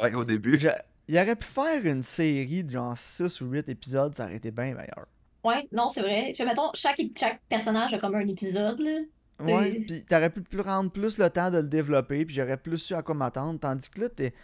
[0.00, 0.58] Ouais, au début.
[0.58, 0.68] je-
[1.08, 4.50] il aurait pu faire une série de genre 6 ou 8 épisodes, ça aurait été
[4.50, 5.06] bien meilleur.
[5.44, 6.32] Ouais, non, c'est vrai.
[6.36, 9.00] Je, mettons, chaque, chaque personnage a comme un épisode, là.
[9.44, 12.94] Ouais, puis t'aurais pu prendre plus le temps de le développer, puis j'aurais plus su
[12.94, 13.58] à quoi m'attendre.
[13.60, 14.34] Tandis que là, t'es-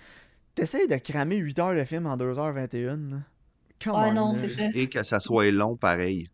[0.54, 3.10] t'essayes de cramer 8 heures de film en 2h21.
[3.10, 3.16] Là.
[3.82, 4.64] Come Ouais, on, non, c'est ça.
[4.74, 6.28] Et que ça soit long pareil.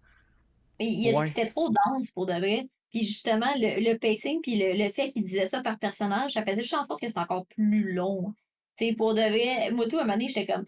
[0.81, 1.27] Ouais.
[1.27, 2.69] c'était trop dense pour de vrai.
[2.91, 6.45] Puis justement, le, le pacing, puis le, le fait qu'il disait ça par personnage, ça
[6.45, 8.35] faisait juste en sorte que c'était encore plus long.
[8.77, 10.65] Tu sais, pour de vrai, moi, tout, à un moment donné, j'étais comme,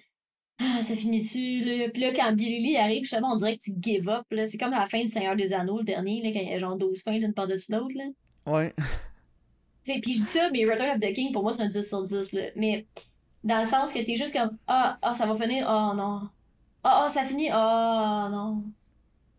[0.60, 1.88] ah, ça finit-tu, là?
[1.90, 4.46] Puis là, quand Billy Lee arrive, justement, on dirait que tu give up, là.
[4.46, 6.58] C'est comme la fin du Seigneur des Anneaux, le dernier, là, quand il y a
[6.58, 8.04] genre 12 fins l'une par-dessus l'autre, là.
[8.46, 8.74] Ouais.
[9.84, 11.86] Tu puis je dis ça, mais Return of the King, pour moi, c'est un 10
[11.86, 12.42] sur 10, là.
[12.56, 12.86] Mais
[13.44, 16.28] dans le sens que t'es juste comme, ah, ah, ça va finir, oh non.
[16.82, 18.64] Ah, ah, ça finit, oh non.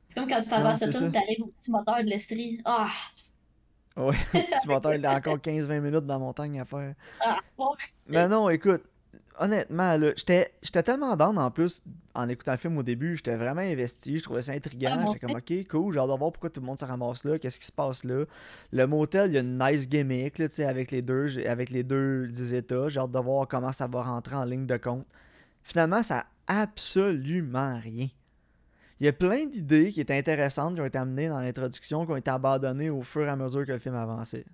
[0.07, 0.99] C'est comme quand tu ce ça.
[0.99, 2.61] tour, t'arrives au petit moteur de l'Estrie.
[2.63, 2.89] Ah,
[3.97, 4.15] Ouais.
[4.31, 6.93] Petit moteur, il a encore 15-20 minutes dans la montagne à faire.
[7.19, 7.65] ah, ouais.
[8.05, 8.83] Mais non, écoute,
[9.39, 11.81] honnêtement, là, j'étais j'étais tellement down en plus
[12.13, 15.27] en écoutant le film au début, j'étais vraiment investi, je trouvais ça intriguant, moi j'étais
[15.27, 17.59] comme ok, cool, j'ai hâte de voir pourquoi tout le monde se ramasse là, qu'est-ce
[17.59, 18.25] qui se passe là.
[18.71, 21.69] Le motel, il y a une nice gimmick là, tu sais, avec les deux, avec
[21.69, 25.05] les deux états, j'ai hâte de voir comment ça va rentrer en ligne de compte.
[25.61, 28.07] Finalement, ça a absolument rien.
[28.99, 32.11] Il y a plein d'idées qui étaient intéressantes qui ont été amenées dans l'introduction, qui
[32.11, 34.45] ont été abandonnées au fur et à mesure que le film avançait.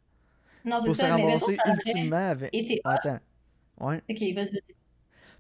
[0.66, 2.50] Non, c'est Pour se ça, mais mettons, ramasser ultimement avec.
[2.54, 2.82] été.
[2.84, 3.20] Attends.
[3.80, 4.04] Ouais.
[4.10, 4.76] Ok, vas-y, vas-y.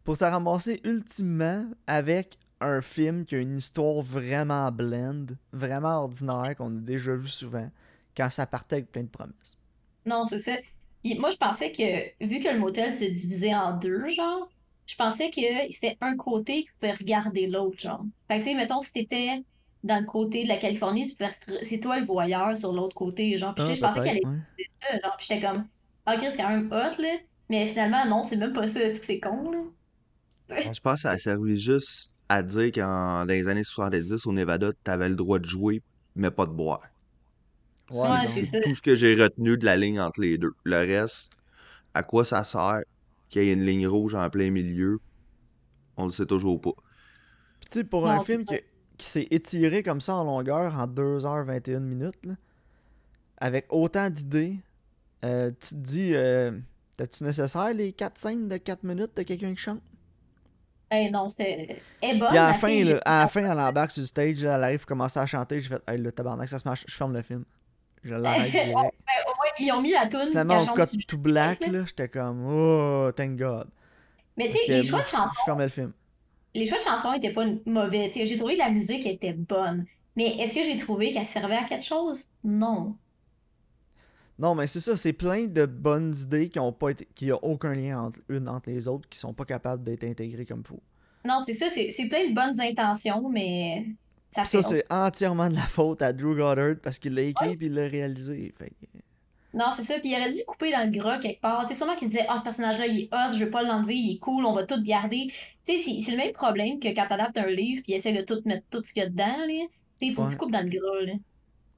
[0.03, 6.55] Pour se ramasser ultimement avec un film qui a une histoire vraiment blend, vraiment ordinaire,
[6.57, 7.69] qu'on a déjà vu souvent,
[8.15, 9.57] quand ça partait avec plein de promesses.
[10.05, 10.57] Non, c'est ça.
[11.03, 14.49] Puis moi, je pensais que, vu que le motel se divisait en deux, genre,
[14.85, 15.41] je pensais que
[15.71, 18.05] c'était un côté qui pouvait regarder l'autre, genre.
[18.27, 19.43] Fait que, tu sais, mettons, si t'étais
[19.83, 23.37] dans le côté de la Californie, tu pouvais c'est toi le voyeur sur l'autre côté,
[23.37, 23.55] genre.
[23.55, 24.39] Puis Ah, je pensais qu'elle allait ouais.
[24.81, 25.17] ça, genre.
[25.17, 25.67] Puis j'étais comme,
[26.05, 27.17] ah, Chris, c'est quand même hot, là.
[27.53, 28.79] Mais finalement, non, c'est même pas ça.
[28.81, 29.59] Est-ce que c'est con, là?
[30.49, 34.33] Je pense que ça a servi juste à dire qu'en dans les années 70, au
[34.33, 35.83] Nevada, t'avais le droit de jouer,
[36.15, 36.81] mais pas de boire.
[37.91, 38.59] Ouais, c'est C'est ça.
[38.61, 40.53] tout ce que j'ai retenu de la ligne entre les deux.
[40.63, 41.31] Le reste,
[41.93, 42.81] à quoi ça sert
[43.29, 44.99] qu'il y ait une ligne rouge en plein milieu,
[45.97, 46.73] on le sait toujours pas.
[47.59, 48.59] Puis tu sais, pour Non, un film qui,
[48.97, 52.33] qui s'est étiré comme ça en longueur en 2h21 minutes, là,
[53.37, 54.57] avec autant d'idées,
[55.25, 56.51] euh, tu te dis, euh,
[56.97, 59.81] t'as-tu nécessaire les 4 scènes de 4 minutes de quelqu'un qui chante?
[60.91, 61.81] Eh non, c'était.
[62.01, 63.91] Est bonne, Puis à la la fin, fille, là, j'ai- à la fin, elle embarque
[63.91, 66.47] sur le stage, là, elle arrive pour commencer à chanter, j'ai fait, hey, le tabarnak,
[66.49, 67.45] ça se marche, je ferme le film.
[68.03, 68.67] Je l'arrête direct.
[68.67, 71.67] Ouais, au moins, ils ont mis la toune Finalement, on cut tout black, là.
[71.69, 73.67] là, j'étais comme, oh, thank God.
[74.37, 75.93] Mais tu sais, les choix de chansons je fermais le film.
[76.53, 78.11] les choix de chansons étaient pas mauvais.
[78.13, 79.85] J'ai trouvé que la musique était bonne.
[80.15, 82.27] Mais est-ce que j'ai trouvé qu'elle servait à quelque chose?
[82.43, 82.95] Non.
[84.39, 87.39] Non, mais c'est ça, c'est plein de bonnes idées qui ont pas été, qui ont
[87.43, 90.81] aucun lien entre une entre les autres, qui sont pas capables d'être intégrées comme faut.
[91.25, 93.85] Non, c'est ça, c'est plein de bonnes intentions, mais
[94.29, 94.67] ça Puis ça, fait.
[94.67, 97.87] c'est entièrement de la faute à Drew Goddard parce qu'il l'a écrit puis il l'a
[97.87, 98.53] réalisé.
[98.57, 98.73] Fait
[99.53, 99.99] Non, c'est ça.
[99.99, 101.65] Puis il aurait dû couper dans le gras quelque part.
[101.67, 104.15] Sais, sûrement qu'il disait, ah, ce personnage-là, il est hot, je veux pas l'enlever, il
[104.15, 105.27] est cool, on va tout garder.
[105.65, 108.41] Tu sais, c'est le même problème que quand t'adaptes un livre puis essaie de tout
[108.45, 109.65] mettre tout ce qu'il y a dedans, là.
[110.01, 111.13] Tu faut que tu coupes dans le gras, là.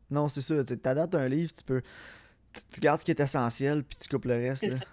[0.09, 1.81] Non, c'est ça, tu t'adaptes un livre, tu peux.
[2.73, 4.61] Tu, gardes ce qui est essentiel puis tu coupes le reste.
[4.61, 4.75] C'est là.
[4.77, 4.85] ça.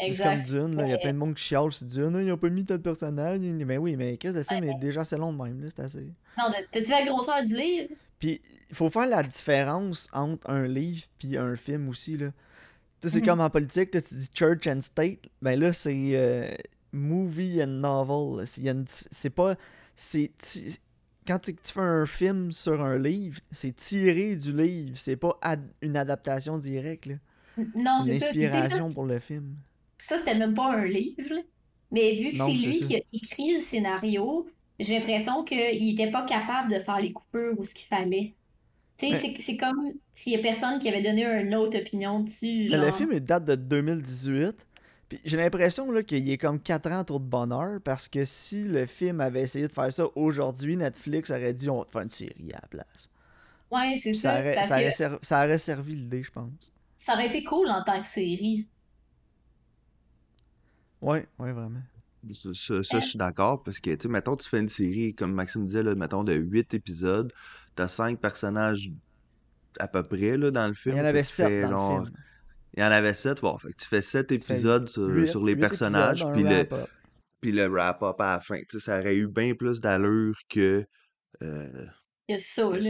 [0.00, 0.42] C'est comme.
[0.42, 0.86] Dune, là.
[0.86, 2.20] Il y a plein de monde qui chiale sur Dune.
[2.24, 3.40] Ils ont pas mis tel personnage.
[3.40, 5.68] Mais oui, mais Chris, le film est déjà assez long de même, là.
[5.74, 6.00] C'est assez.
[6.38, 7.88] Non, t'as-tu la grosseur du livre?
[8.18, 12.28] Puis il faut faire la différence entre un livre puis un film aussi là.
[13.00, 13.26] Tu sais, c'est Mhm.
[13.26, 16.48] comme en politique, là, tu dis church and state, ben là c'est euh,
[16.92, 18.46] movie and novel.
[18.46, 19.56] C'est il y a une dif- c'est pas
[19.96, 20.30] c'est
[21.26, 25.68] quand tu, fais un film sur un livre, c'est tiré du livre, c'est pas ad-
[25.82, 27.14] une adaptation directe là.
[27.74, 28.26] Non, c'est ça.
[28.28, 29.56] Inspiration pour le film.
[29.98, 31.42] ça, c'était même pas un livre, là.
[31.90, 32.86] Mais vu que c'est lui ça.
[32.86, 37.58] qui a écrit le scénario, j'ai l'impression qu'il était pas capable de faire les coupures
[37.58, 38.34] ou ce qu'il fallait.
[38.96, 39.36] Tu sais, Ouais.
[39.40, 43.10] c'est comme s'il y a personne qui avait donné une autre opinion dessus, le film
[43.12, 44.66] il date de 2018.
[45.12, 48.66] Puis j'ai l'impression là qu'il est comme 4 ans trop de bonheur parce que si
[48.66, 52.00] le film avait essayé de faire ça aujourd'hui, Netflix aurait dit on va te faire
[52.02, 53.10] une série à la place.
[53.70, 54.40] Ouais, c'est ça ça.
[54.40, 56.72] aurait, Parce ça que aurait ser- ça aurait servi l'idée, je pense.
[56.96, 58.66] ça aurait été cool en tant que série.
[61.02, 61.82] Ouais, ouais, vraiment.
[62.32, 65.14] Ça, ça- ça, je suis d'accord parce que, tu sais, mettons, tu fais une série,
[65.14, 67.32] comme Maxime disait, là, mettons, de 8 épisodes,
[67.74, 68.92] t'as 5 personnages
[69.80, 70.96] à peu près, là, dans le Il film.
[70.96, 72.16] y en avait que tu 7 fais, dans genre, le film.
[72.74, 75.08] Il y en avait 7, bon, fait que tu fais 7 Tu fais épisodes sur,
[75.44, 76.66] les personnages, puis le,
[77.40, 78.58] puis le wrap-up à la fin.
[78.60, 80.84] Tu sais, ça aurait eu bien plus d'allure que
[81.42, 81.86] euh,
[82.28, 82.80] Il y a ça, là.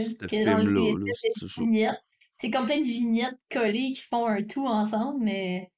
[2.37, 5.69] c'est comme plein de vignettes collées qui font un tout ensemble, mais.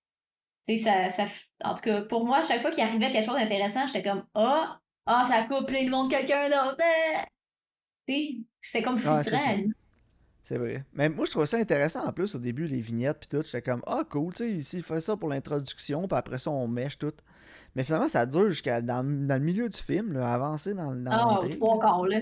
[0.68, 1.26] Tu sais, ça, ça.
[1.26, 4.04] f- En tout cas, pour moi, à chaque fois qu'il arrivait quelque chose d'intéressant, j'étais
[4.10, 4.80] comme Ah!
[5.08, 6.78] Ah, ça coupe plein de monde quelqu'un d'autre!
[6.82, 7.26] Ah!
[8.08, 9.40] Tu sais, c'était comme Ouais, c'est frustrant.
[9.40, 9.85] ça.
[10.48, 10.86] C'est vrai.
[10.94, 13.44] Mais moi, je trouvais ça intéressant en plus au début, les vignettes puis tout.
[13.44, 16.52] J'étais comme, ah, cool, tu sais, ici, il fait ça pour l'introduction, puis après ça,
[16.52, 17.12] on mèche tout.
[17.76, 21.12] Mais finalement, ça dure jusqu'à dans, dans le milieu du film, là, avancer dans, dans
[21.12, 22.20] Ah, trois quarts, là.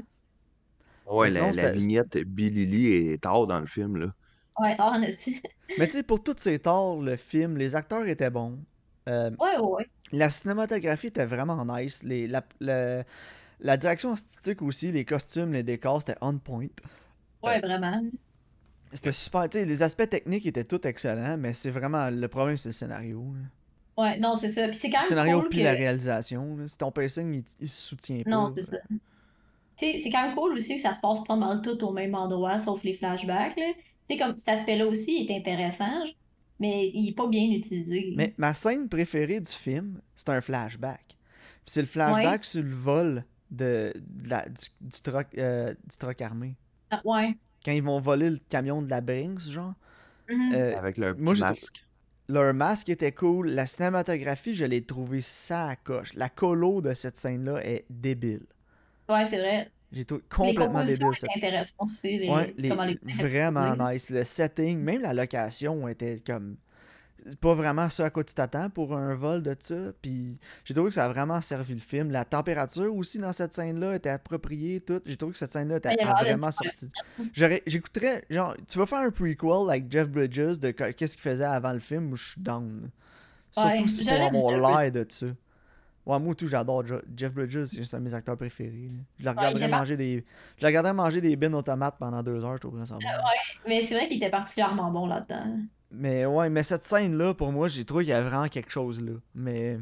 [1.05, 3.97] Ouais, Fait que la, non, la c'était- vignette Billy Lee est tard dans le film,
[3.97, 4.13] là.
[4.57, 5.41] Ouais, en esti.
[5.77, 8.57] Mais tu sais, pour tous ces torts, le film, les acteurs étaient bons.
[9.09, 9.87] Euh, Ouais, ouais, ouais.
[10.13, 12.03] La cinématographie était vraiment nice.
[12.03, 13.03] Les, la, le-
[13.59, 16.67] la direction artistique aussi, les costumes, les décors, c'était on point.
[17.43, 18.01] Ouais, vraiment.
[18.91, 19.47] C'était super.
[19.53, 22.09] Les aspects techniques étaient tous excellents, mais c'est vraiment.
[22.09, 23.23] Le problème, c'est le scénario.
[23.33, 24.03] là.
[24.03, 24.67] Ouais, non, c'est ça.
[24.67, 25.63] Puis c'est quand Le même scénario cool puis que...
[25.63, 26.57] la réalisation.
[26.57, 26.67] là.
[26.67, 28.29] Si ton pacing, il, il se soutient pas.
[28.29, 28.77] Non, c'est ça.
[28.89, 28.99] Tu
[29.77, 32.13] sais, c'est quand même cool aussi que ça se passe pas mal tout au même
[32.15, 33.55] endroit, sauf les flashbacks.
[33.55, 33.61] Tu
[34.09, 36.03] sais, comme cet aspect-là aussi est intéressant,
[36.59, 38.13] mais il est pas bien utilisé.
[38.15, 41.17] Mais ma scène préférée du film, c'est un flashback.
[41.65, 46.55] c'est le flashback sur le vol de, de la- du, du, truck, euh, du armé.
[46.95, 47.37] Ah, ouais.
[47.65, 49.73] Quand ils vont voler le camion de la Brinks, genre.
[50.29, 50.53] Mhm.
[50.55, 51.85] euh, Avec leur petit masque.
[52.29, 53.49] leur masque était cool.
[53.49, 56.13] La cinématographie, je l'ai trouvé ça à coche.
[56.15, 58.45] La colo de cette scène-là est débile.
[59.09, 59.69] Ouais, c'est vrai.
[59.91, 61.19] J'ai trouvé Les complètement compositions débile.
[61.19, 62.17] cette étaient intéressantes aussi.
[62.19, 64.09] Les, Ouais, les- comment les vraiment nice.
[64.09, 66.57] Le setting, même la location était comme.
[67.39, 69.75] Pas vraiment ce à quoi tu t'attends pour un vol de ça.
[70.01, 72.11] Puis j'ai trouvé que ça a vraiment servi le film.
[72.11, 74.81] La température aussi dans cette scène-là était appropriée.
[74.81, 75.01] Tout.
[75.05, 76.89] J'ai trouvé que cette scène-là était a vraiment de super sorti.
[77.33, 78.23] J'aurais- J'écouterais.
[78.29, 81.73] Genre, tu vas faire un prequel avec Jeff Bridges de qu- qu'est-ce qu'il faisait avant
[81.73, 82.15] le film.
[82.15, 82.89] Je suis down.
[83.51, 85.27] Surtout si pour avoir l'air de ça.
[86.05, 86.83] Ouais, moi tout, j'adore
[87.15, 88.89] Jeff Bridges, c'est un de mes acteurs préférés.
[88.89, 88.99] là.
[89.19, 90.25] Je le regarderais par- manger des.
[90.59, 93.07] Je regarderais manger des bines aux tomates pendant deux heures, je trouverais ça bon.
[93.65, 95.59] Mais c'est vrai qu'il était particulièrement bon là-dedans.
[95.95, 98.99] Mais ouais, mais cette scène-là, pour moi, j'ai trouvé qu'il y a vraiment quelque chose
[98.99, 99.13] là.
[99.35, 99.77] Mais.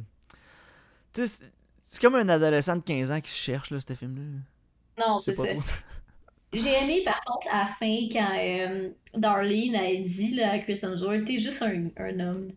[1.14, 1.43] Tu sais,
[1.84, 5.03] c'est- comme un adolescent de 15 ans qui se cherche, là, ce film-là.
[5.07, 5.43] Non, C'est ça.
[6.53, 10.80] J'ai aimé par contre à la fin quand euh, Darlene a dit là, à Chris
[10.84, 12.51] Hemsworth, t'es juste un, un homme.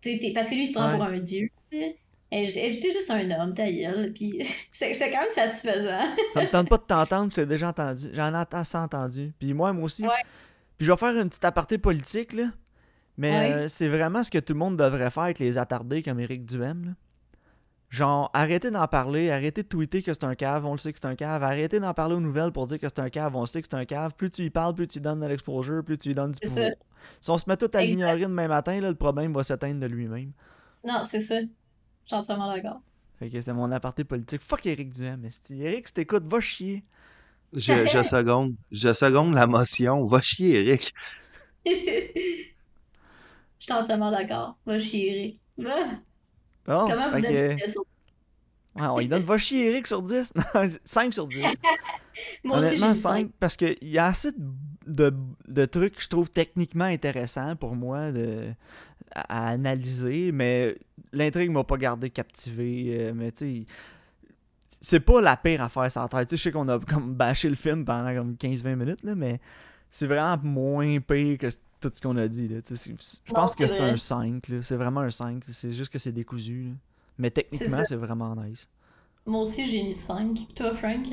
[0.00, 0.94] T'sais, t'es- parce que lui, il se prend Ouais.
[0.96, 1.48] pour un dieu.
[2.32, 4.12] j'étais juste un homme, ta gueule.
[4.12, 4.40] Puis
[4.72, 6.00] j'étais quand même satisfaisant.
[6.34, 8.08] Ça me tente pas de t'entendre, je t'ai déjà entendu.
[8.12, 9.32] J'en ai assez entendu.
[9.38, 10.02] Puis moi, moi aussi.
[10.02, 10.24] Ouais.
[10.76, 12.50] Puis je vais faire une petite aparté politique, là.
[13.18, 13.52] Mais Ouais.
[13.52, 16.44] euh, c'est vraiment ce que tout le monde devrait faire avec les attardés comme Éric
[16.46, 16.90] Duhem, là.
[17.90, 20.98] Genre, arrêtez d'en parler, arrêtez de tweeter que c'est un cave, on le sait que
[21.00, 23.40] c'est un cave, arrêtez d'en parler aux nouvelles pour dire que c'est un cave, on
[23.40, 24.12] le sait que c'est un cave.
[24.14, 26.38] Plus tu y parles, plus tu lui donnes de l'exposure, plus tu lui donnes du
[26.46, 26.68] pouvoir.
[26.68, 26.74] ça.
[27.22, 29.86] Si on se met tout à l'ignorer demain matin, là, le problème va s'éteindre de
[29.86, 30.32] lui-même.
[30.86, 31.40] Non, c'est ça.
[31.40, 31.46] Je
[32.04, 32.82] suis entièrement d'accord.
[33.18, 34.42] Fait que c'est mon aparté politique.
[34.42, 35.62] Fuck Éric Duhem, esti.
[35.62, 36.84] Éric, si t'écoutes, va chier.
[37.54, 38.54] Je, je seconde.
[38.70, 40.04] Je seconde la motion.
[40.04, 40.92] Va chier, Eric.
[43.58, 44.56] Je suis entièrement d'accord.
[44.66, 45.40] Va chier, Eric.
[46.68, 47.88] Oh, Comment vous donnez autres?
[48.76, 50.32] Ouais, on lui donne va chier Eric sur 10.
[50.84, 51.42] 5 sur 10.
[52.44, 54.38] Moi aussi, j'ai Honnêtement, mis 5 parce qu'il y a assez de,
[54.86, 55.14] de,
[55.48, 58.52] de trucs que je trouve techniquement intéressants pour moi de,
[59.12, 60.76] à, à analyser, mais
[61.12, 62.86] l'intrigue m'a pas gardé captivé.
[63.00, 63.66] euh, mais tu sais,
[64.80, 66.28] c'est pas la pire affaire sur la tête.
[66.28, 69.14] Tu sais, je sais qu'on a comme bâché le film pendant comme 15-20 minutes, là,
[69.14, 69.40] mais
[69.90, 71.48] c'est vraiment moins pire que
[71.80, 72.48] tout ce qu'on a dit.
[72.48, 72.60] Là.
[72.68, 72.96] Je Non,
[73.34, 74.48] pense que c'est un 5.
[74.48, 74.62] là.
[74.62, 75.42] C'est vraiment un 5.
[75.50, 76.64] C'est juste que c'est décousu.
[76.64, 76.70] là.
[77.18, 78.68] Mais techniquement, c'est vraiment nice.
[79.26, 80.46] Moi aussi, j'ai mis 5.
[80.54, 81.06] Toi, Frank?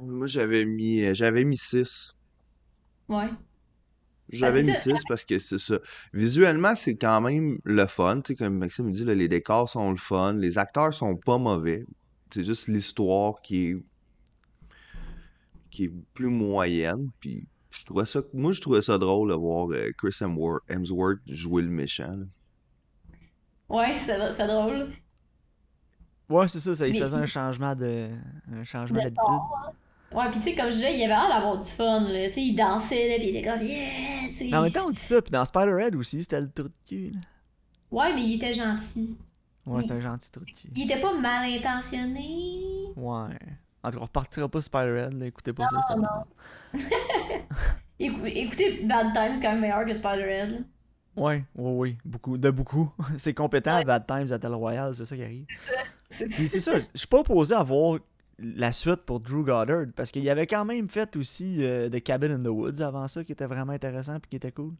[0.00, 2.14] Moi, j'avais mis, euh, j'avais mis 6.
[3.08, 3.28] Ouais.
[4.30, 4.96] J'avais mis ça.
[4.96, 5.78] 6 parce que c'est ça.
[6.14, 8.20] Visuellement, c'est quand même le fun.
[8.22, 10.32] Tu sais, comme Maxime me dit, là, les décors sont le fun.
[10.34, 11.84] Les acteurs sont pas mauvais.
[12.30, 13.76] C'est juste l'histoire qui est
[15.70, 17.10] qui est plus moyenne.
[17.20, 20.14] Puis je trouvais ça, moi, je trouvais ça drôle de voir euh, Chris
[20.68, 22.16] Hemsworth, jouer le méchant.
[22.16, 22.24] là.
[23.68, 24.90] Ouais, c'est c'est drôle.
[26.28, 28.08] Ouais, c'est ça, ça faisait un changement de
[28.52, 29.40] un changement De d'habitude.
[30.12, 32.26] Ouais, pis tu sais, comme je disais, il avait l'air d'avoir du fun, là.
[32.28, 34.28] Tu sais, il dansait, là, pis il était comme, yeah!
[34.28, 34.44] tu sais.
[34.50, 36.74] Mais en même temps, on dit ça, puis dans Spider-Head aussi, c'était le trou de
[36.86, 37.10] cul.
[37.12, 37.20] là.
[37.90, 39.16] Ouais, mais il était gentil.
[39.64, 40.68] Ouais, Il- c'est un gentil trou de cul.
[40.76, 42.92] Il était pas mal intentionné.
[42.96, 43.38] Ouais.
[43.84, 46.06] En tout cas, on repartira pas Spider-Head, là, écoutez pas ça, c'était non.
[46.06, 46.26] vraiment-
[48.00, 50.64] Écou- écoutez, Bad Times, c'est quand même meilleur que Spider-Man.
[51.16, 52.90] Ouais, ouais, ouais, beaucoup, de beaucoup.
[53.18, 55.46] c'est compétent à Bad Times à Battle Royale, c'est ça qui arrive.
[56.10, 57.98] C'est ça, je suis pas opposé à voir
[58.38, 62.32] la suite pour Drew Goddard, parce qu'il avait quand même fait aussi euh, The Cabin
[62.32, 64.72] in the Woods avant ça, qui était vraiment intéressant puis qui était cool.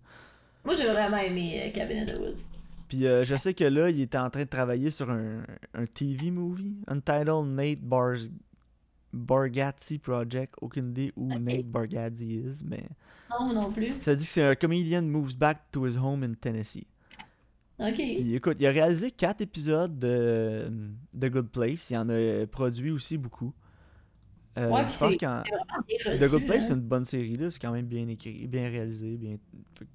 [0.63, 2.43] Moi, j'ai vraiment aimé euh, Cabin in the Woods.
[2.87, 5.39] Puis euh, je sais que là, il était en train de travailler sur un,
[5.73, 8.17] un TV movie, Untitled Nate Bar
[9.13, 10.55] Bargatze Project.
[10.61, 11.29] Aucune idée où.
[11.29, 12.85] Nate Bargatze is, mais
[13.31, 13.93] Non, non plus.
[14.01, 16.87] ça dit que c'est un comedian moves back to his home in Tennessee.
[17.79, 17.95] Ok.
[17.95, 20.71] Puis écoute, il a réalisé quatre épisodes de
[21.19, 21.91] The Good Place.
[21.91, 23.53] Il en a produit aussi beaucoup.
[24.59, 26.31] Euh, Ouais, je pense qu'en The.
[26.31, 26.61] Good Place, hein.
[26.69, 27.51] c'est une bonne série, là.
[27.51, 29.37] C'est quand même bien écrit, bien réalisé, bien.
[29.79, 29.91] fait que-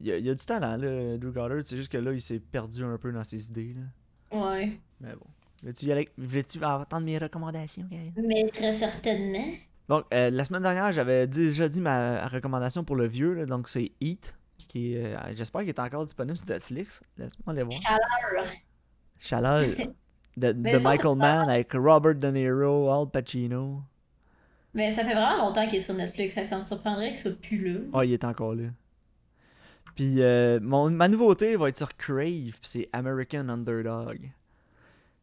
[0.00, 1.60] Il y, a, il y a du talent, là, Drew Goddard.
[1.64, 4.36] C'est juste que là, il s'est perdu un peu dans ses idées, là.
[4.36, 4.80] Ouais.
[5.00, 5.26] Mais bon.
[5.62, 5.88] Veux-tu?
[6.18, 8.12] Veux-tu entendre mes recommandations, Karine?
[8.16, 9.46] Mais très certainement.
[9.88, 13.68] Donc, euh, la semaine dernière, j'avais déjà dit ma recommandation pour le vieux, là, donc
[13.68, 13.92] c'est
[14.68, 17.02] qui est, euh, j'espère qu'il est encore disponible sur Netflix.
[17.18, 17.80] Laisse-moi aller voir.
[17.82, 18.46] Chaleur.
[19.18, 19.64] Chaleur
[20.36, 23.82] de, Mais de ça, Michael Mann avec Robert De Niro, Al Pacino.
[24.74, 26.42] Mais ça fait vraiment longtemps qu'il est sur Netflix.
[26.42, 27.80] Ça me surprendrait qu'il soit plus là.
[27.92, 28.68] Ah, il est encore là.
[29.94, 34.30] Puis euh, mon, ma nouveauté va être sur Crave, puis c'est American Underdog.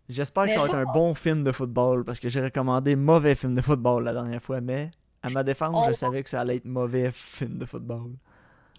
[0.10, 3.36] J'espère que ça va être un bon film de football, parce que j'ai recommandé mauvais
[3.36, 4.89] film de football la dernière fois, mais
[5.22, 8.12] à ma défense, je savais que ça allait être mauvais film de football.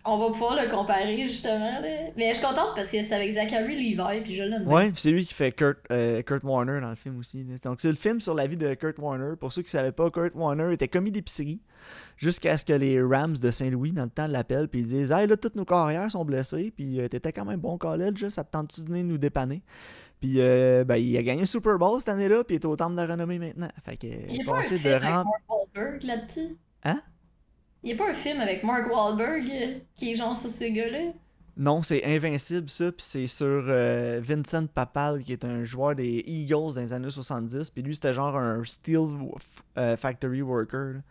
[0.02, 1.58] On va pouvoir le comparer, justement.
[1.58, 1.88] Là.
[2.16, 4.66] Mais je suis contente parce que c'est avec Zachary Levi, puis je l'aime.
[4.66, 7.44] Ouais, puis c'est lui qui fait Kurt, euh, Kurt Warner dans le film aussi.
[7.44, 7.56] là.
[7.62, 9.36] Donc c'est le film sur la vie de Kurt Warner.
[9.38, 11.60] Pour ceux qui savaient pas, Kurt Warner était commis d'épicerie
[12.16, 15.26] jusqu'à ce que les Rams de Saint-Louis, dans le temps, l'appellent puis ils disent Hey,
[15.26, 18.52] là, toutes nos carrières sont blessées, puis euh, t'étais quand même bon college, ça te
[18.52, 19.62] tente-tu de venir nous dépanner
[20.20, 22.76] Puis euh, ben, il a gagné le Super Bowl cette année-là, puis il est au
[22.76, 23.68] temple de la renommée maintenant.
[23.84, 25.02] Fait que, Il n'y il a est pas un film de avec.
[25.02, 26.56] Mark Wahlberg là-dessus?
[26.84, 27.00] Hein?
[27.82, 30.72] Il n'y a pas un film avec Mark Wahlberg euh, qui est genre sur ces
[30.72, 31.12] gars-là?
[31.56, 36.22] Non, c'est Invincible, ça, puis c'est sur euh, Vincent Papal, qui est un joueur des
[36.26, 39.00] Eagles dans les années 70, puis lui, c'était genre un Steel
[39.76, 41.02] euh, Factory Worker, là, dans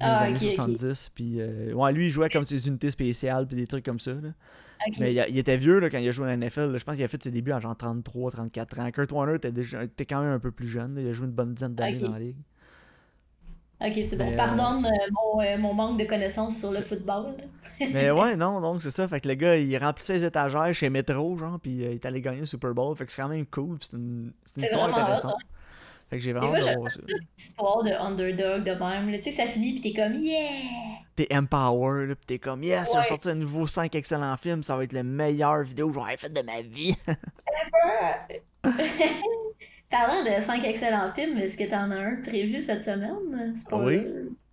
[0.00, 0.54] Ah, les années ok.
[0.54, 1.40] 70, puis
[1.72, 4.30] ouais, lui, il jouait comme ses unités spéciales, puis des trucs comme ça, là.
[4.98, 6.78] Mais il, était vieux, là, quand il a joué à la NFL, là.
[6.78, 8.90] je pense qu'il a fait ses débuts à genre 33, 34 ans.
[8.90, 11.02] Kurt Warner était, déjà, était quand même un peu plus jeune, là.
[11.02, 12.36] il a joué une bonne dizaine d'années dans la ligue.
[13.82, 14.26] Ok, c'est bon.
[14.26, 17.34] Mais, euh, Pardonne euh, mon, euh, mon manque de connaissances sur le football.
[17.80, 19.08] Mais ouais, non, donc c'est ça.
[19.08, 22.04] Fait que le gars, il remplissait les étagères chez Metro, genre, puis euh, il est
[22.04, 22.94] allé gagner le Super Bowl.
[22.96, 25.34] Fait que c'est quand même cool, puis c'est une, c'est une histoire intéressante.
[25.38, 25.46] hein.
[26.10, 27.00] Fait que j'ai vraiment moi, de voir ça.
[27.38, 29.18] Histoire de underdog de même.
[29.20, 30.40] Tu sais, ça finit pis t'es comme yeah!
[31.20, 33.06] T'es empower, là, pis t'es comme, yes, il va Ouais.
[33.06, 36.32] sortir un nouveau 5 excellents films, ça va être la meilleure vidéo que j'aurais faite
[36.32, 36.96] de ma vie.
[39.90, 43.54] Parlant de 5 excellents films, est-ce que t'en as un prévu cette semaine?
[43.56, 44.06] Spoiler.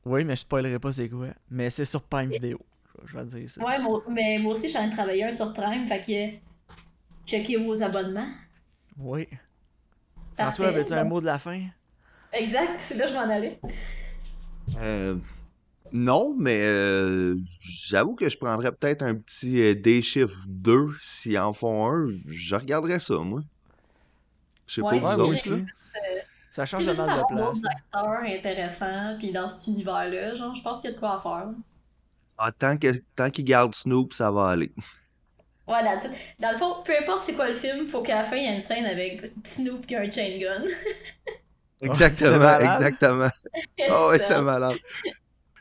[0.03, 1.27] oui, mais je spoilerai pas c'est quoi.
[1.49, 2.59] Mais c'est sur Prime Vidéo.
[3.05, 3.63] Je vais te dire ça.
[3.63, 6.01] Ouais, moi- mais moi aussi, je suis en train de travailler un sur Prime, fait
[6.01, 8.27] que checkez vos abonnements.
[8.97, 9.27] Oui.
[10.35, 10.63] Parfait.
[10.63, 11.61] François, avais-tu un mot de la fin?
[12.33, 13.57] Exact, c'est là que je m'en allais.
[14.81, 15.15] Euh,
[15.91, 21.37] non, mais euh, j'avoue que je prendrais peut-être un petit euh, Day Shift 2 s'ils
[21.39, 22.09] en font un.
[22.27, 23.41] Je regarderais ça, moi.
[24.67, 25.49] Je sais Ouais, pas Ouais, vous moi autres.
[25.49, 25.57] là.
[26.49, 27.61] Ça change de mal de place.
[27.61, 31.15] d'autres acteurs intéressants, puis dans cet univers-là, genre, je pense qu'il y a de quoi
[31.15, 31.49] à faire.
[32.37, 34.73] Ah, tant que, tant qu'ils gardent Snoop, ça va aller.
[35.67, 38.23] Voilà, tu sais, dans le fond, peu importe c'est quoi le film, faut qu'à la
[38.23, 40.63] fin, il y ait une scène avec Snoop qui a un chain gun.
[41.81, 43.29] Exactement, c'est exactement.
[43.87, 44.79] Ah ouais, c'est malade.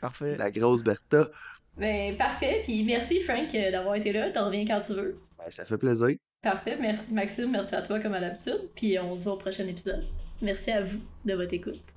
[0.01, 0.37] Parfait.
[0.37, 1.29] La grosse Bertha.
[1.77, 2.61] Ben, parfait.
[2.63, 4.31] Puis merci, Frank, euh, d'avoir été là.
[4.31, 5.19] T'en reviens quand tu veux.
[5.37, 6.15] Ben, ça fait plaisir.
[6.41, 6.77] Parfait.
[6.79, 7.51] Merci, Maxime.
[7.51, 8.69] Merci à toi, comme à l'habitude.
[8.75, 10.05] Puis on se voit au prochain épisode.
[10.41, 11.93] Merci à vous de votre écoute.